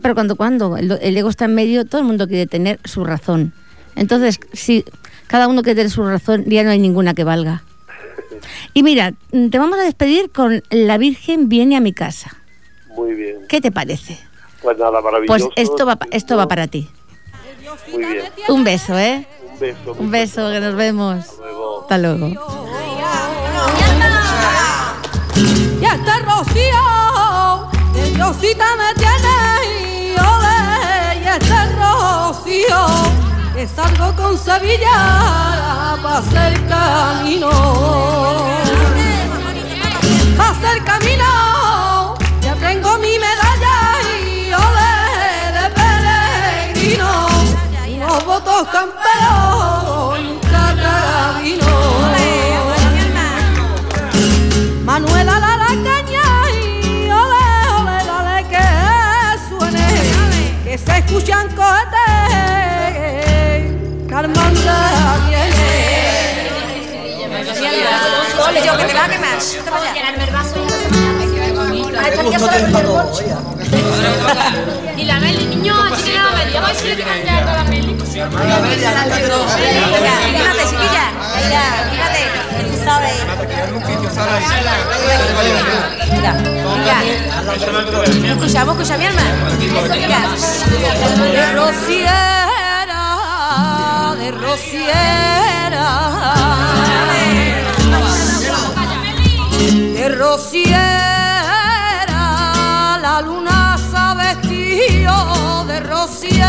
Pero 0.01 0.15
cuando, 0.15 0.37
cuando 0.37 0.77
el, 0.77 0.93
el 1.01 1.17
ego 1.17 1.31
está 1.31 1.47
en 1.47 1.55
medio, 1.55 1.85
todo 1.87 2.01
el 2.01 2.07
mundo 2.07 2.29
quiere 2.29 2.47
tener 2.47 2.79
su 2.85 3.05
razón. 3.05 3.53
Entonces, 3.97 4.39
si 4.53 4.85
cada 5.27 5.49
uno 5.49 5.63
quiere 5.63 5.77
tener 5.77 5.91
su 5.91 6.05
razón, 6.05 6.45
ya 6.47 6.63
no 6.63 6.71
hay 6.71 6.79
ninguna 6.79 7.15
que 7.15 7.25
valga. 7.25 7.63
Y 8.75 8.83
mira, 8.83 9.13
te 9.31 9.59
vamos 9.59 9.79
a 9.79 9.83
despedir 9.83 10.31
con 10.31 10.63
La 10.71 10.99
Virgen 10.99 11.49
viene 11.49 11.77
a 11.77 11.81
mi 11.81 11.93
casa. 11.93 12.37
Muy 12.95 13.15
bien. 13.15 13.47
¿Qué 13.49 13.61
te 13.61 13.71
parece? 13.73 14.19
Pues 14.63 14.79
nada, 14.79 15.01
maravilloso. 15.01 15.51
Pues 15.55 15.69
esto 15.69 15.87
va, 15.87 15.99
esto 16.11 16.37
va 16.37 16.47
para 16.49 16.67
ti. 16.67 16.89
Muy 17.91 18.05
bien. 18.05 18.25
Un 18.49 18.65
beso, 18.65 18.99
¿eh? 18.99 19.27
Un 19.53 19.59
beso. 19.59 19.97
Un 19.99 20.11
beso, 20.11 20.51
que 20.51 20.61
nos 20.61 20.75
vemos. 20.75 21.27
Hasta 21.83 21.99
luego. 21.99 22.29
Y 25.37 25.85
este 25.85 26.19
rocío, 26.21 27.71
que 27.95 28.03
Diosita 28.15 28.67
me 28.77 29.02
salgo 33.69 34.15
con 34.17 34.37
Sevilla 34.37 35.97
para 36.03 36.19
hacer 36.19 36.67
camino. 36.67 37.51
Pa' 40.37 40.51
hacer 40.51 40.83
camino, 40.85 42.15
ya 42.41 42.55
tengo 42.57 42.99
mi 42.99 43.19
medalla 43.19 43.77
y 44.27 44.53
ole 44.53 44.95
de 45.57 45.67
peregrino, 45.79 47.11
unos 47.97 48.25
votos 48.25 48.69
camperos 48.69 50.19
un 50.19 50.39
carabino. 50.51 51.73
Manuela 54.85 55.39
la 55.39 55.57
la 55.57 55.73
caña 55.89 56.27
y 56.51 57.11
ole, 57.11 57.47
ole, 57.79 57.99
dale 58.11 58.39
que 58.53 58.67
suene, 59.49 59.89
que 60.65 60.75
se 60.79 60.99
escuchan 60.99 61.47
cohetes, 61.55 62.12
Ole, 68.53 68.67
yo 68.67 68.77
que 68.77 68.85
te 68.85 68.93
va 68.95 69.05
a 69.05 69.09
quemar. 69.09 69.39
Te 69.39 69.71
va 69.71 69.77
a 69.79 69.95
llenarme 69.95 70.25
el 70.25 70.31
vaso 70.31 70.67
pues 72.23 72.31
ya 72.31 72.39
solo 72.39 72.53
el 72.53 72.67
bolso. 72.73 73.23
Y 74.97 75.05
la 75.05 75.19
Meli, 75.21 75.45
niño, 75.47 75.75
tiene 76.05 76.19
la 76.19 76.31
Meli. 76.31 76.53
Vamos 76.53 76.69
a 76.69 76.73
ver 76.73 76.81
si 76.81 76.89
le 76.89 77.03
can 77.03 77.25
ya 77.25 77.41
la 77.45 77.65
Meli. 77.65 77.95
Mira, 77.95 78.57
fíjate, 80.29 80.63
chiquilla. 80.69 81.07
Mira, 81.37 81.63
fíjate, 81.91 82.21
que 82.59 82.65
tú 82.65 82.77
sabes. 82.85 83.17
Mira, 86.11 86.33
mira. 86.79 86.97
Escuchamos, 88.33 88.75
escucha 88.77 88.99
mi 88.99 89.07
alma. 89.07 89.23
de 91.33 91.53
rociera, 91.55 93.03
de 94.19 94.31
rociera, 94.33 95.85
de 100.03 100.09
rociera, 100.17 100.79
la 103.01 103.23
luna 103.25 103.79
se 103.79 103.97
ha 103.97 104.15
vestido 104.15 105.65
de 105.65 105.79
rociera, 105.79 106.45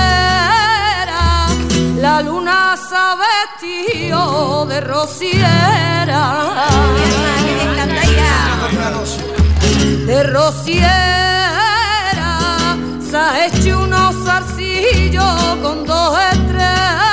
la 2.01 2.21
luna 2.23 2.75
se 2.75 2.95
ha 2.95 3.15
vestido 3.27 4.65
de 4.65 4.81
rociera. 4.81 6.23
De 10.07 10.23
rociera 10.23 11.51
se 13.07 13.17
ha 13.17 13.45
hecho 13.45 13.81
unos 13.83 14.15
zarcillos 14.25 15.57
con 15.61 15.85
dos 15.85 16.17
estrellas 16.31 17.12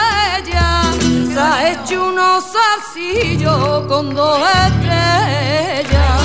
se 1.32 1.38
ha 1.38 1.72
hecho 1.72 2.08
unos 2.08 2.44
zarcillos 2.44 3.86
con 3.86 4.14
dos 4.14 4.40
estrellas 4.66 6.22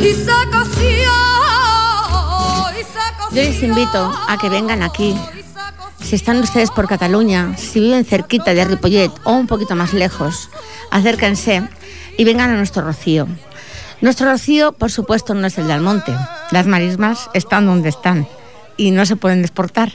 y 0.00 0.12
se 0.14 0.32
coció 0.52 1.12
y 2.72 2.82
se 2.82 3.04
coció 3.18 3.30
Yo 3.30 3.42
les 3.42 3.62
invito 3.62 4.12
a 4.28 4.38
que 4.38 4.48
vengan 4.48 4.82
aquí. 4.82 5.16
Si 6.00 6.14
están 6.14 6.38
ustedes 6.38 6.70
por 6.70 6.86
Cataluña, 6.86 7.56
si 7.56 7.80
viven 7.80 8.04
cerquita 8.04 8.54
de 8.54 8.64
Ripollet 8.64 9.10
o 9.24 9.32
un 9.32 9.46
poquito 9.46 9.74
más 9.74 9.92
lejos, 9.92 10.50
acérquense 10.90 11.68
y 12.16 12.24
vengan 12.24 12.50
a 12.50 12.56
nuestro 12.56 12.82
rocío. 12.82 13.26
Nuestro 14.00 14.30
rocío, 14.30 14.72
por 14.72 14.90
supuesto, 14.90 15.34
no 15.34 15.46
es 15.46 15.58
el 15.58 15.66
de 15.66 15.72
Almonte. 15.72 16.14
Las 16.50 16.66
marismas 16.66 17.30
están 17.32 17.66
donde 17.66 17.88
están 17.88 18.28
y 18.76 18.90
no 18.90 19.06
se 19.06 19.16
pueden 19.16 19.40
exportar, 19.40 19.92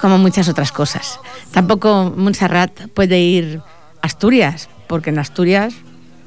como 0.00 0.18
muchas 0.18 0.48
otras 0.48 0.72
cosas. 0.72 1.20
Tampoco 1.52 2.12
Montserrat 2.16 2.88
puede 2.94 3.20
ir 3.20 3.60
a 4.02 4.06
Asturias, 4.06 4.68
porque 4.86 5.10
en 5.10 5.18
Asturias 5.18 5.74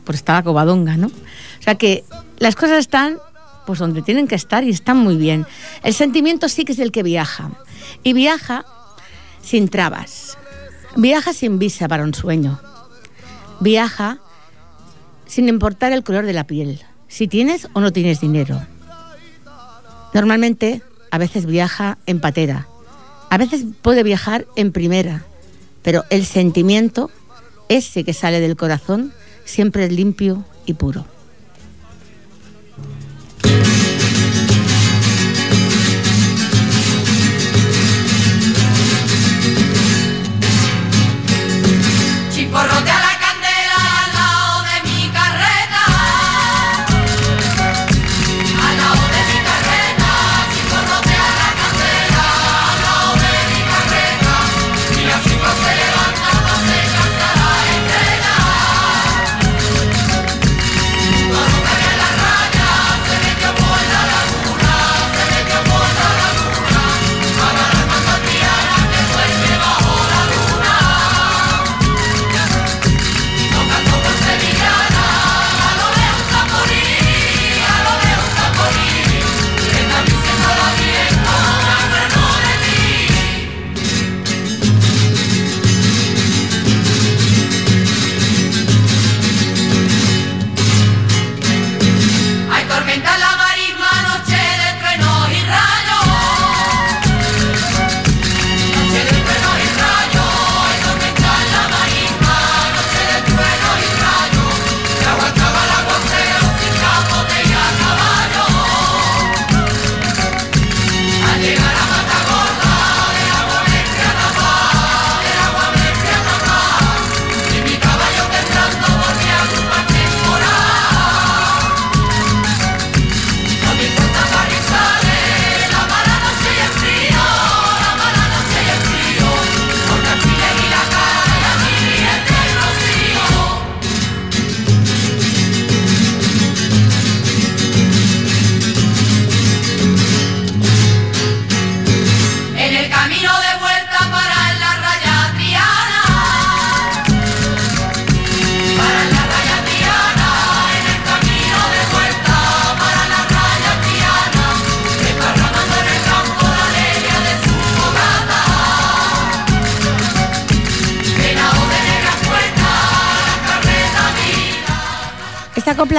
pues 0.03 0.17
está 0.17 0.33
la 0.33 0.43
Covadonga, 0.43 0.97
¿no? 0.97 1.07
O 1.07 1.63
sea 1.63 1.75
que 1.75 2.03
las 2.37 2.55
cosas 2.55 2.79
están 2.79 3.17
pues 3.65 3.79
donde 3.79 4.01
tienen 4.01 4.27
que 4.27 4.35
estar 4.35 4.63
y 4.63 4.69
están 4.69 4.97
muy 4.97 5.15
bien. 5.15 5.45
El 5.83 5.93
sentimiento 5.93 6.49
sí 6.49 6.65
que 6.65 6.73
es 6.73 6.79
el 6.79 6.91
que 6.91 7.03
viaja. 7.03 7.51
Y 8.03 8.13
viaja 8.13 8.65
sin 9.41 9.69
trabas. 9.69 10.37
Viaja 10.95 11.33
sin 11.33 11.59
visa 11.59 11.87
para 11.87 12.03
un 12.03 12.13
sueño. 12.13 12.59
Viaja 13.59 14.19
sin 15.25 15.47
importar 15.49 15.91
el 15.93 16.03
color 16.03 16.25
de 16.25 16.33
la 16.33 16.45
piel, 16.45 16.81
si 17.07 17.27
tienes 17.27 17.67
o 17.73 17.81
no 17.81 17.91
tienes 17.91 18.19
dinero. 18.19 18.61
Normalmente, 20.13 20.83
a 21.09 21.17
veces 21.17 21.45
viaja 21.47 21.97
en 22.05 22.19
patera, 22.19 22.67
a 23.33 23.37
veces 23.39 23.65
puede 23.81 24.03
viajar 24.03 24.45
en 24.55 24.71
primera, 24.71 25.25
pero 25.81 26.03
el 26.11 26.23
sentimiento, 26.23 27.09
ese 27.67 28.03
que 28.03 28.13
sale 28.13 28.39
del 28.39 28.55
corazón, 28.55 29.11
siempre 29.43 29.85
es 29.85 29.91
limpio 29.91 30.45
y 30.67 30.73
puro. 30.75 31.03
Chiporrotea 42.31 42.92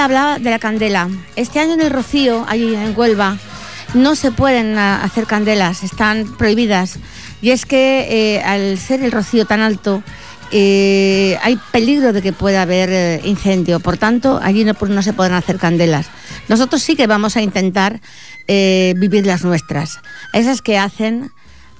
hablaba 0.05 0.39
de 0.39 0.51
la 0.51 0.59
candela. 0.59 1.09
Este 1.35 1.59
año 1.59 1.73
en 1.73 1.81
el 1.81 1.89
Rocío, 1.89 2.45
allí 2.47 2.75
en 2.75 2.93
Huelva, 2.95 3.37
no 3.95 4.15
se 4.15 4.31
pueden 4.31 4.77
ah, 4.77 5.03
hacer 5.03 5.25
candelas, 5.25 5.83
están 5.83 6.25
prohibidas. 6.37 6.99
Y 7.41 7.49
es 7.49 7.65
que 7.65 8.07
eh, 8.09 8.41
al 8.43 8.77
ser 8.77 9.03
el 9.03 9.11
rocío 9.11 9.45
tan 9.45 9.61
alto, 9.61 10.03
eh, 10.51 11.37
hay 11.41 11.59
peligro 11.71 12.13
de 12.13 12.21
que 12.21 12.33
pueda 12.33 12.61
haber 12.61 12.89
eh, 12.91 13.21
incendio. 13.23 13.79
Por 13.79 13.97
tanto, 13.97 14.39
allí 14.41 14.63
no, 14.63 14.73
pues, 14.73 14.91
no 14.91 15.01
se 15.01 15.13
podrán 15.13 15.37
hacer 15.37 15.57
candelas. 15.57 16.07
Nosotros 16.47 16.81
sí 16.81 16.95
que 16.95 17.07
vamos 17.07 17.35
a 17.35 17.41
intentar 17.41 17.99
vivir 18.47 19.25
las 19.25 19.43
nuestras. 19.43 19.97
Esas 20.31 20.61
que 20.61 20.77
hacen 20.77 21.31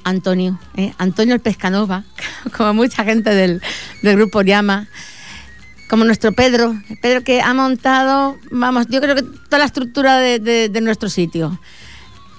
Antonio. 0.04 0.60
Antonio 0.98 1.36
el 1.36 1.42
Pescanova, 1.42 2.06
como 2.58 2.74
mucha 2.74 3.04
gente 3.04 3.30
del, 3.36 3.62
del 4.02 4.16
grupo 4.16 4.42
llama, 4.42 4.88
como 5.88 6.04
nuestro 6.04 6.32
Pedro, 6.32 6.76
Pedro 7.02 7.24
que 7.24 7.42
ha 7.42 7.54
montado, 7.54 8.38
vamos, 8.52 8.88
yo 8.90 9.02
creo 9.02 9.16
que 9.16 9.24
toda 9.24 9.60
la 9.60 9.66
estructura 9.66 10.20
de, 10.20 10.80
nuestro 10.82 11.10
sitio. 11.10 11.60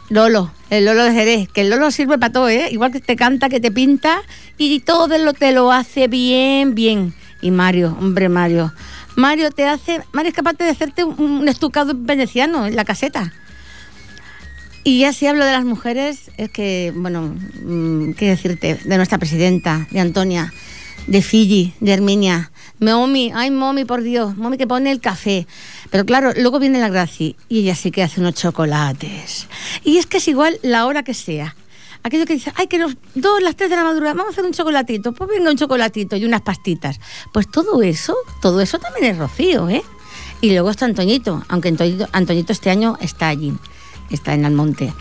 Lolo, 0.09 0.53
el 0.71 0.85
Lolo 0.85 1.03
de 1.03 1.13
Jerez, 1.13 1.49
que 1.49 1.63
el 1.63 1.71
Lolo 1.71 1.91
sirve 1.91 2.17
para 2.17 2.33
todo, 2.33 2.49
¿eh? 2.49 2.69
igual 2.71 2.93
que 2.93 3.01
te 3.01 3.17
canta, 3.17 3.49
que 3.49 3.61
te 3.61 3.73
pinta 3.73 4.23
y 4.57 4.81
todo 4.81 5.19
lo, 5.19 5.33
te 5.33 5.53
lo 5.53 5.73
hace 5.73 6.07
bien, 6.07 6.75
bien. 6.75 7.15
Y 7.43 7.51
Mario, 7.51 7.97
hombre 8.01 8.29
Mario, 8.29 8.73
Mario 9.17 9.51
te 9.51 9.67
hace, 9.67 10.03
Mario 10.13 10.31
es 10.31 10.37
capaz 10.37 10.55
de 10.55 10.69
hacerte 10.69 11.03
un, 11.05 11.21
un 11.21 11.49
estucado 11.49 11.93
veneciano 11.95 12.67
en 12.67 12.77
la 12.77 12.85
caseta. 12.85 13.33
Y 14.85 15.01
ya 15.01 15.13
si 15.13 15.27
hablo 15.27 15.45
de 15.45 15.51
las 15.51 15.65
mujeres, 15.65 16.31
es 16.37 16.49
que, 16.51 16.93
bueno, 16.95 17.35
mm, 17.65 18.13
qué 18.13 18.29
decirte, 18.29 18.79
de 18.85 18.97
nuestra 18.97 19.19
presidenta, 19.19 19.89
de 19.91 19.99
Antonia, 19.99 20.53
de 21.09 21.23
Fiji, 21.23 21.75
de 21.81 21.93
Herminia, 21.93 22.53
Momi, 22.79 23.33
ay 23.35 23.51
Momi, 23.51 23.85
por 23.85 24.03
Dios, 24.03 24.37
Momi 24.37 24.59
que 24.59 24.66
pone 24.66 24.91
el 24.91 25.01
café. 25.01 25.47
Pero 25.91 26.05
claro, 26.05 26.33
luego 26.37 26.59
viene 26.59 26.79
la 26.79 26.89
Graci 26.89 27.37
y 27.49 27.61
ella 27.61 27.74
sí 27.74 27.91
que 27.91 28.03
hace 28.03 28.20
unos 28.20 28.35
chocolates. 28.35 29.47
Y 29.85 29.99
es 29.99 30.07
que 30.07 30.18
es 30.18 30.29
igual 30.29 30.59
la 30.62 30.87
hora 30.87 31.03
que 31.03 31.14
sea. 31.14 31.57
Aquello 32.03 32.24
que 32.24 32.35
dice, 32.35 32.53
ay, 32.55 32.68
que 32.68 32.79
los 32.79 32.97
dos, 33.14 33.43
las 33.43 33.57
tres 33.57 33.68
de 33.68 33.77
la 33.77 33.83
madrugada, 33.83 34.14
vamos 34.14 34.31
a 34.31 34.33
hacer 34.33 34.45
un 34.45 34.53
chocolatito, 34.53 35.12
pues 35.12 35.29
venga 35.29 35.51
un 35.51 35.57
chocolatito 35.57 36.14
y 36.14 36.24
unas 36.24 36.43
pastitas. 36.43 37.01
Pues 37.33 37.51
todo 37.51 37.83
eso, 37.83 38.14
todo 38.41 38.61
eso 38.61 38.79
también 38.79 39.07
es 39.07 39.18
Rocío, 39.18 39.68
¿eh? 39.68 39.83
Y 40.41 40.53
luego 40.53 40.70
está 40.70 40.85
Antoñito, 40.85 41.43
aunque 41.49 41.68
Antoñito, 41.68 42.09
Antoñito 42.12 42.53
este 42.53 42.70
año 42.70 42.97
está 43.01 43.27
allí, 43.29 43.55
está 44.11 44.35
en 44.35 44.45
Almonte, 44.45 44.93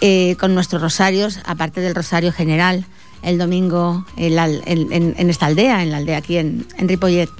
eh, 0.00 0.36
con 0.38 0.54
nuestros 0.54 0.80
rosarios, 0.80 1.40
aparte 1.44 1.80
del 1.80 1.94
rosario 1.94 2.32
general, 2.32 2.84
el 3.24 3.38
domingo 3.38 4.04
en, 4.16 5.14
en 5.16 5.30
esta 5.30 5.46
aldea, 5.46 5.82
en 5.82 5.90
la 5.90 5.98
aldea 5.98 6.18
aquí 6.18 6.36
en, 6.36 6.66
en 6.78 6.88
Ripollet. 6.88 7.30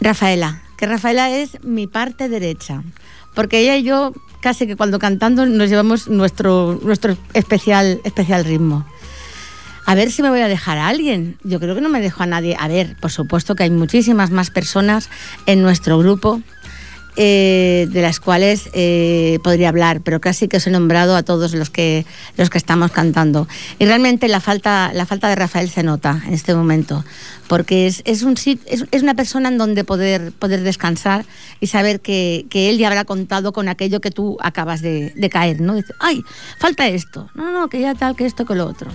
Rafaela, 0.00 0.62
que 0.76 0.86
Rafaela 0.86 1.30
es 1.30 1.62
mi 1.62 1.86
parte 1.86 2.28
derecha, 2.28 2.82
porque 3.34 3.60
ella 3.60 3.76
y 3.76 3.82
yo 3.82 4.12
casi 4.40 4.66
que 4.66 4.76
cuando 4.76 4.98
cantando 4.98 5.46
nos 5.46 5.68
llevamos 5.68 6.08
nuestro, 6.08 6.78
nuestro 6.82 7.16
especial, 7.34 8.00
especial 8.04 8.44
ritmo. 8.44 8.86
A 9.86 9.94
ver 9.94 10.10
si 10.10 10.20
me 10.20 10.30
voy 10.30 10.40
a 10.40 10.48
dejar 10.48 10.78
a 10.78 10.88
alguien. 10.88 11.38
Yo 11.44 11.60
creo 11.60 11.76
que 11.76 11.80
no 11.80 11.88
me 11.88 12.00
dejo 12.00 12.24
a 12.24 12.26
nadie. 12.26 12.56
A 12.58 12.66
ver, 12.66 12.96
por 13.00 13.12
supuesto 13.12 13.54
que 13.54 13.62
hay 13.62 13.70
muchísimas 13.70 14.32
más 14.32 14.50
personas 14.50 15.08
en 15.46 15.62
nuestro 15.62 15.96
grupo 15.98 16.42
eh, 17.16 17.88
de 17.90 18.02
las 18.02 18.20
cuales 18.20 18.68
eh, 18.74 19.38
podría 19.42 19.70
hablar, 19.70 20.02
pero 20.02 20.20
casi 20.20 20.48
que 20.48 20.58
os 20.58 20.66
he 20.66 20.70
nombrado 20.70 21.16
a 21.16 21.22
todos 21.22 21.54
los 21.54 21.70
que, 21.70 22.04
los 22.36 22.50
que 22.50 22.58
estamos 22.58 22.92
cantando. 22.92 23.48
Y 23.78 23.86
realmente 23.86 24.28
la 24.28 24.40
falta, 24.40 24.92
la 24.92 25.06
falta 25.06 25.28
de 25.28 25.34
Rafael 25.34 25.70
se 25.70 25.82
nota 25.82 26.22
en 26.26 26.34
este 26.34 26.54
momento, 26.54 27.04
porque 27.48 27.86
es, 27.86 28.02
es, 28.04 28.22
un, 28.22 28.34
es, 28.34 28.84
es 28.90 29.02
una 29.02 29.14
persona 29.14 29.48
en 29.48 29.58
donde 29.58 29.82
poder, 29.84 30.32
poder 30.32 30.62
descansar 30.62 31.24
y 31.60 31.68
saber 31.68 32.00
que, 32.00 32.46
que 32.50 32.68
él 32.68 32.78
ya 32.78 32.88
habrá 32.88 33.04
contado 33.04 33.52
con 33.52 33.68
aquello 33.68 34.00
que 34.00 34.10
tú 34.10 34.36
acabas 34.40 34.82
de, 34.82 35.12
de 35.16 35.30
caer, 35.30 35.60
¿no? 35.60 35.74
Dice, 35.74 35.94
ay, 36.00 36.22
falta 36.58 36.86
esto, 36.86 37.30
no, 37.34 37.50
no, 37.50 37.68
que 37.68 37.80
ya 37.80 37.94
tal, 37.94 38.14
que 38.14 38.26
esto, 38.26 38.44
que 38.44 38.54
lo 38.54 38.66
otro. 38.66 38.90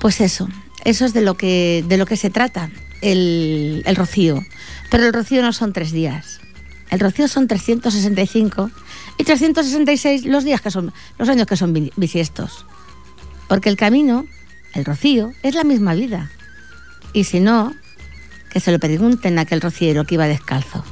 Pues 0.00 0.22
eso, 0.22 0.48
eso 0.84 1.04
es 1.04 1.12
de 1.12 1.20
lo 1.20 1.34
que, 1.34 1.84
de 1.86 1.98
lo 1.98 2.06
que 2.06 2.16
se 2.16 2.30
trata 2.30 2.70
el, 3.02 3.82
el 3.84 3.96
rocío. 3.96 4.42
Pero 4.90 5.06
el 5.06 5.12
rocío 5.12 5.42
no 5.42 5.52
son 5.52 5.72
tres 5.72 5.92
días. 5.92 6.39
El 6.90 7.00
rocío 7.00 7.28
son 7.28 7.46
365 7.46 8.70
y 9.18 9.24
366 9.24 10.24
los 10.26 10.44
días 10.44 10.60
que 10.60 10.70
son, 10.70 10.92
los 11.18 11.28
años 11.28 11.46
que 11.46 11.56
son 11.56 11.72
bi- 11.72 11.92
bisiestos. 11.96 12.66
Porque 13.48 13.68
el 13.68 13.76
camino, 13.76 14.26
el 14.74 14.84
rocío, 14.84 15.32
es 15.42 15.54
la 15.54 15.64
misma 15.64 15.94
vida. 15.94 16.30
Y 17.12 17.24
si 17.24 17.40
no, 17.40 17.72
que 18.50 18.60
se 18.60 18.72
lo 18.72 18.78
pregunten 18.78 19.38
a 19.38 19.42
aquel 19.42 19.60
rociero 19.60 20.04
que 20.04 20.14
iba 20.16 20.26
descalzo. 20.26 20.84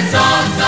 Y 0.00 0.02
que 0.02 0.59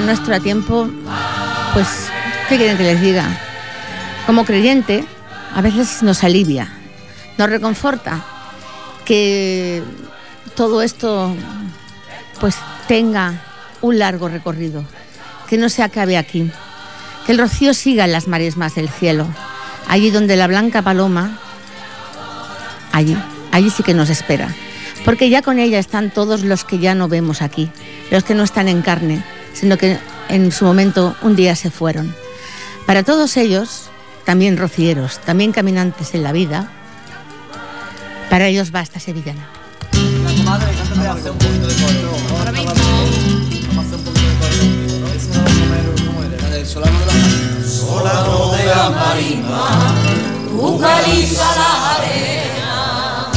Nuestro 0.00 0.34
a 0.34 0.40
tiempo, 0.40 0.88
pues, 1.74 1.86
¿qué 2.48 2.56
quieren 2.56 2.78
que 2.78 2.82
les 2.82 3.00
diga? 3.00 3.26
Como 4.26 4.46
creyente, 4.46 5.04
a 5.54 5.60
veces 5.60 6.02
nos 6.02 6.24
alivia, 6.24 6.72
nos 7.36 7.50
reconforta 7.50 8.24
que 9.04 9.82
todo 10.54 10.80
esto, 10.80 11.36
pues, 12.40 12.56
tenga 12.88 13.42
un 13.82 13.98
largo 13.98 14.28
recorrido, 14.28 14.82
que 15.46 15.58
no 15.58 15.68
se 15.68 15.82
acabe 15.82 16.16
aquí, 16.16 16.50
que 17.26 17.32
el 17.32 17.38
rocío 17.38 17.74
siga 17.74 18.06
en 18.06 18.12
las 18.12 18.28
maresmas 18.28 18.74
del 18.74 18.88
cielo, 18.88 19.26
allí 19.88 20.10
donde 20.10 20.36
la 20.36 20.46
blanca 20.46 20.80
paloma, 20.80 21.38
allí, 22.92 23.16
allí 23.50 23.68
sí 23.68 23.82
que 23.82 23.94
nos 23.94 24.08
espera. 24.08 24.48
Porque 25.04 25.28
ya 25.28 25.42
con 25.42 25.58
ella 25.58 25.78
están 25.78 26.10
todos 26.10 26.44
los 26.44 26.64
que 26.64 26.78
ya 26.78 26.94
no 26.94 27.08
vemos 27.08 27.42
aquí, 27.42 27.70
los 28.10 28.24
que 28.24 28.34
no 28.34 28.42
están 28.42 28.68
en 28.68 28.82
carne, 28.82 29.22
sino 29.52 29.76
que 29.78 29.98
en 30.28 30.52
su 30.52 30.64
momento 30.64 31.14
un 31.22 31.36
día 31.36 31.54
se 31.56 31.70
fueron. 31.70 32.14
Para 32.86 33.02
todos 33.02 33.36
ellos, 33.36 33.90
también 34.24 34.56
rocieros, 34.56 35.18
también 35.18 35.52
caminantes 35.52 36.14
en 36.14 36.22
la 36.22 36.32
vida, 36.32 36.70
para 38.30 38.46
ellos 38.46 38.72
va 38.74 38.80
esta 38.80 38.98
sevillana. 38.98 39.48
Solano 47.64 48.52
de 48.52 48.64
la 48.64 48.90
marisma, 48.90 49.94
tu 50.48 50.80
caliza 50.80 51.44
la 51.56 51.94
arena. 51.96 53.30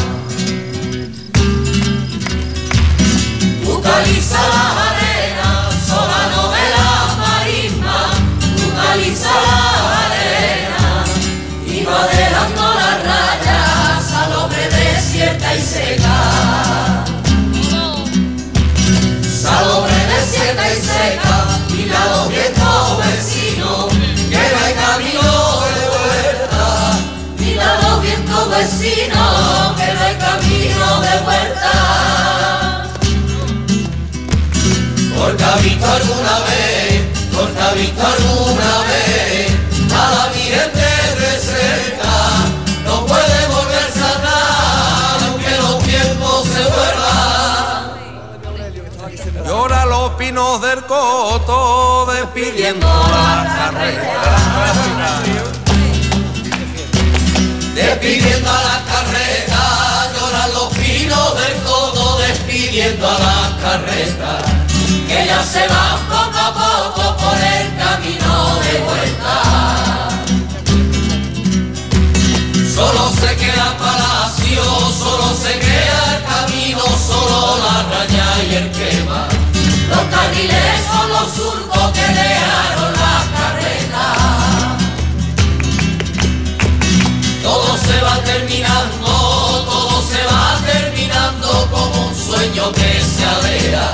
Tu 3.64 3.82
caliza 3.82 4.40
la 4.48 4.72
arena, 4.72 4.95
vecinos, 28.58 29.76
que 29.78 29.94
no 29.94 30.02
hay 30.06 30.16
camino 30.16 31.02
de 31.02 31.16
vuelta. 31.24 31.74
Porque 35.18 35.44
ha 35.44 35.56
visto 35.58 35.86
alguna 35.86 36.40
vez, 36.48 36.85
porque 37.46 37.62
ha 37.62 37.74
visto 37.74 38.02
alguna 38.02 38.82
vez 38.90 39.52
a 39.94 40.12
la 40.16 40.28
Virgen 40.30 40.72
desde 40.74 41.40
cerca. 41.40 42.14
No 42.84 43.06
puede 43.06 43.48
volverse 43.48 44.04
atrás, 44.04 45.24
aunque 45.28 45.52
los 45.58 45.84
tiempos 45.84 46.48
se 46.48 46.64
vuelvan. 46.76 47.94
Llora 49.46 49.86
los 49.86 50.12
pinos 50.14 50.62
del 50.62 50.84
coto 50.86 52.08
despidiendo 52.12 52.88
la 52.88 53.56
carrera. 53.58 54.38
Despidiendo 57.76 58.50
a 58.50 58.62
la 58.70 58.84
carreta, 58.92 60.12
lloran 60.18 60.54
los 60.54 60.74
pinos 60.74 61.36
del 61.36 61.56
codo, 61.64 62.18
despidiendo 62.20 63.08
a 63.08 63.20
la 63.20 63.58
carreta, 63.62 64.42
que 65.08 65.26
ya 65.28 65.44
se 65.44 65.68
van 65.68 66.25
carriles 80.36 80.86
son 80.92 81.10
los 81.10 81.32
surcos 81.34 81.92
que 81.92 82.02
dejaron 82.02 82.94
la 82.94 83.24
carreta. 83.36 84.06
Todo 87.42 87.78
se 87.78 88.02
va 88.02 88.18
terminando, 88.24 89.08
todo 89.66 90.02
se 90.02 90.24
va 90.26 90.60
terminando 90.66 91.68
como 91.72 92.08
un 92.08 92.16
sueño 92.16 92.72
que 92.74 93.02
se 93.02 93.26
aleja. 93.26 93.92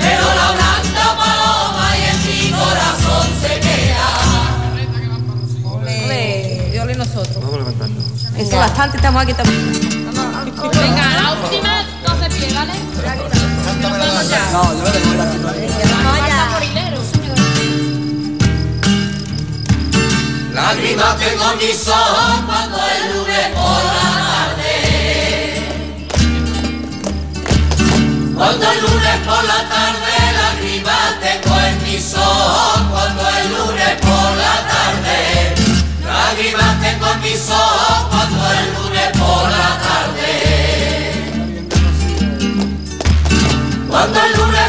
Pero 0.00 0.24
la 0.34 0.52
blanca 0.52 1.16
paloma 1.16 1.96
y 1.96 2.02
en 2.10 2.18
mi 2.26 2.50
corazón 2.52 3.26
se 3.40 3.60
queda. 3.60 4.08
Ole, 5.64 6.70
y 6.74 6.78
ole 6.78 6.94
nosotros. 6.94 7.36
Vamos 7.40 7.58
levantando. 7.58 8.02
Eso 8.36 8.56
bastante, 8.56 8.96
estamos 8.96 9.22
aquí 9.22 9.34
también. 9.34 10.06
Venga, 10.72 11.22
la 11.22 11.32
última, 11.32 11.84
no 12.06 12.18
se 12.22 12.30
pie, 12.30 12.52
¿vale? 12.54 13.35
No, 14.52 14.62
yo 14.72 14.84
le 14.84 15.00
doy 15.00 15.16
la. 15.16 15.26
Lágrimas 20.54 21.16
tengo 21.18 21.44
en 21.52 21.58
mis 21.58 21.88
ojos 21.88 22.40
cuando 22.46 22.78
el 22.78 23.16
lunes 23.16 23.46
por 23.54 23.84
la 23.84 24.00
tarde. 24.26 24.74
Cuando 28.34 28.64
el 28.72 28.80
lunes 28.80 29.18
por 29.26 29.44
la 29.44 29.68
tarde, 29.68 30.14
lágrimas 30.40 31.20
tengo 31.20 31.54
en 31.60 31.76
mis 31.82 32.14
ojos 32.14 32.80
cuando 32.90 33.22
el 33.28 33.46
lunes 33.52 33.92
por 34.00 34.36
la 34.36 34.56
tarde. 34.72 35.18
Lágrimas 36.04 36.80
tengo 36.80 37.06
en 37.12 37.20
mis 37.20 37.50
ojos 37.50 38.08
cuando 38.10 38.50
el 38.52 38.66
lunes 38.74 38.95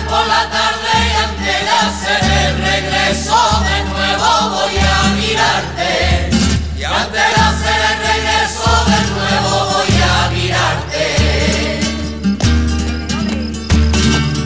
por 0.10 0.26
la 0.26 0.50
tarde 0.50 0.92
y 1.06 1.16
antes 1.26 1.60
de 1.68 1.70
hacer 1.70 2.24
el 2.24 2.58
regreso 2.58 3.40
de 3.68 3.78
nuevo 3.84 4.28
voy 4.56 4.78
a 4.78 4.82
mirarte. 5.16 6.30
Y 6.78 6.84
antes 6.84 7.12
de 7.12 7.42
hacer 7.50 7.80
el 7.92 7.98
regreso 8.12 8.72
de 8.92 9.00
nuevo 9.16 9.52
voy 9.74 9.94
a 10.02 10.30
mirarte. 10.30 11.06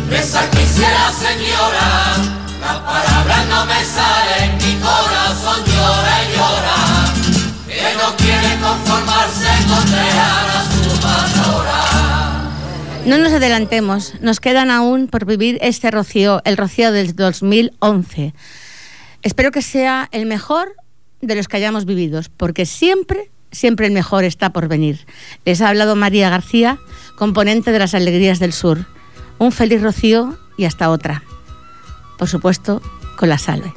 Reza 0.10 0.42
quisiera 0.50 1.04
señora, 1.12 1.90
las 2.62 2.78
palabras 2.80 3.42
no 3.48 3.66
me 3.66 3.80
salen, 3.86 4.21
No 13.06 13.18
nos 13.18 13.34
adelantemos, 13.34 14.14
nos 14.22 14.40
quedan 14.40 14.70
aún 14.70 15.08
por 15.08 15.26
vivir 15.26 15.58
este 15.62 15.90
rocío, 15.90 16.42
el 16.46 16.56
rocío 16.56 16.92
del 16.92 17.16
2011. 17.16 18.36
Espero 19.24 19.52
que 19.52 19.64
sea 19.64 20.08
el 20.12 20.28
mejor 20.28 20.76
de 21.20 21.36
los 21.36 21.48
que 21.48 21.58
hayamos 21.58 21.86
vivido, 21.86 22.22
porque 22.38 22.68
siempre, 22.68 23.32
siempre 23.52 23.88
el 23.88 23.92
mejor 23.92 24.24
está 24.24 24.54
por 24.54 24.68
venir. 24.68 25.08
Les 25.46 25.62
ha 25.62 25.70
hablado 25.70 25.96
María 25.96 26.30
García, 26.30 26.78
componente 27.18 27.72
de 27.72 27.80
las 27.80 27.96
Alegrías 27.96 28.40
del 28.40 28.54
Sur. 28.54 28.86
Un 29.40 29.52
feliz 29.52 29.82
rocío 29.82 30.38
y 30.56 30.66
hasta 30.66 30.92
otra. 30.92 31.24
Por 32.20 32.30
supuesto, 32.30 32.84
con 33.18 33.30
la 33.30 33.40
salve. 33.40 33.74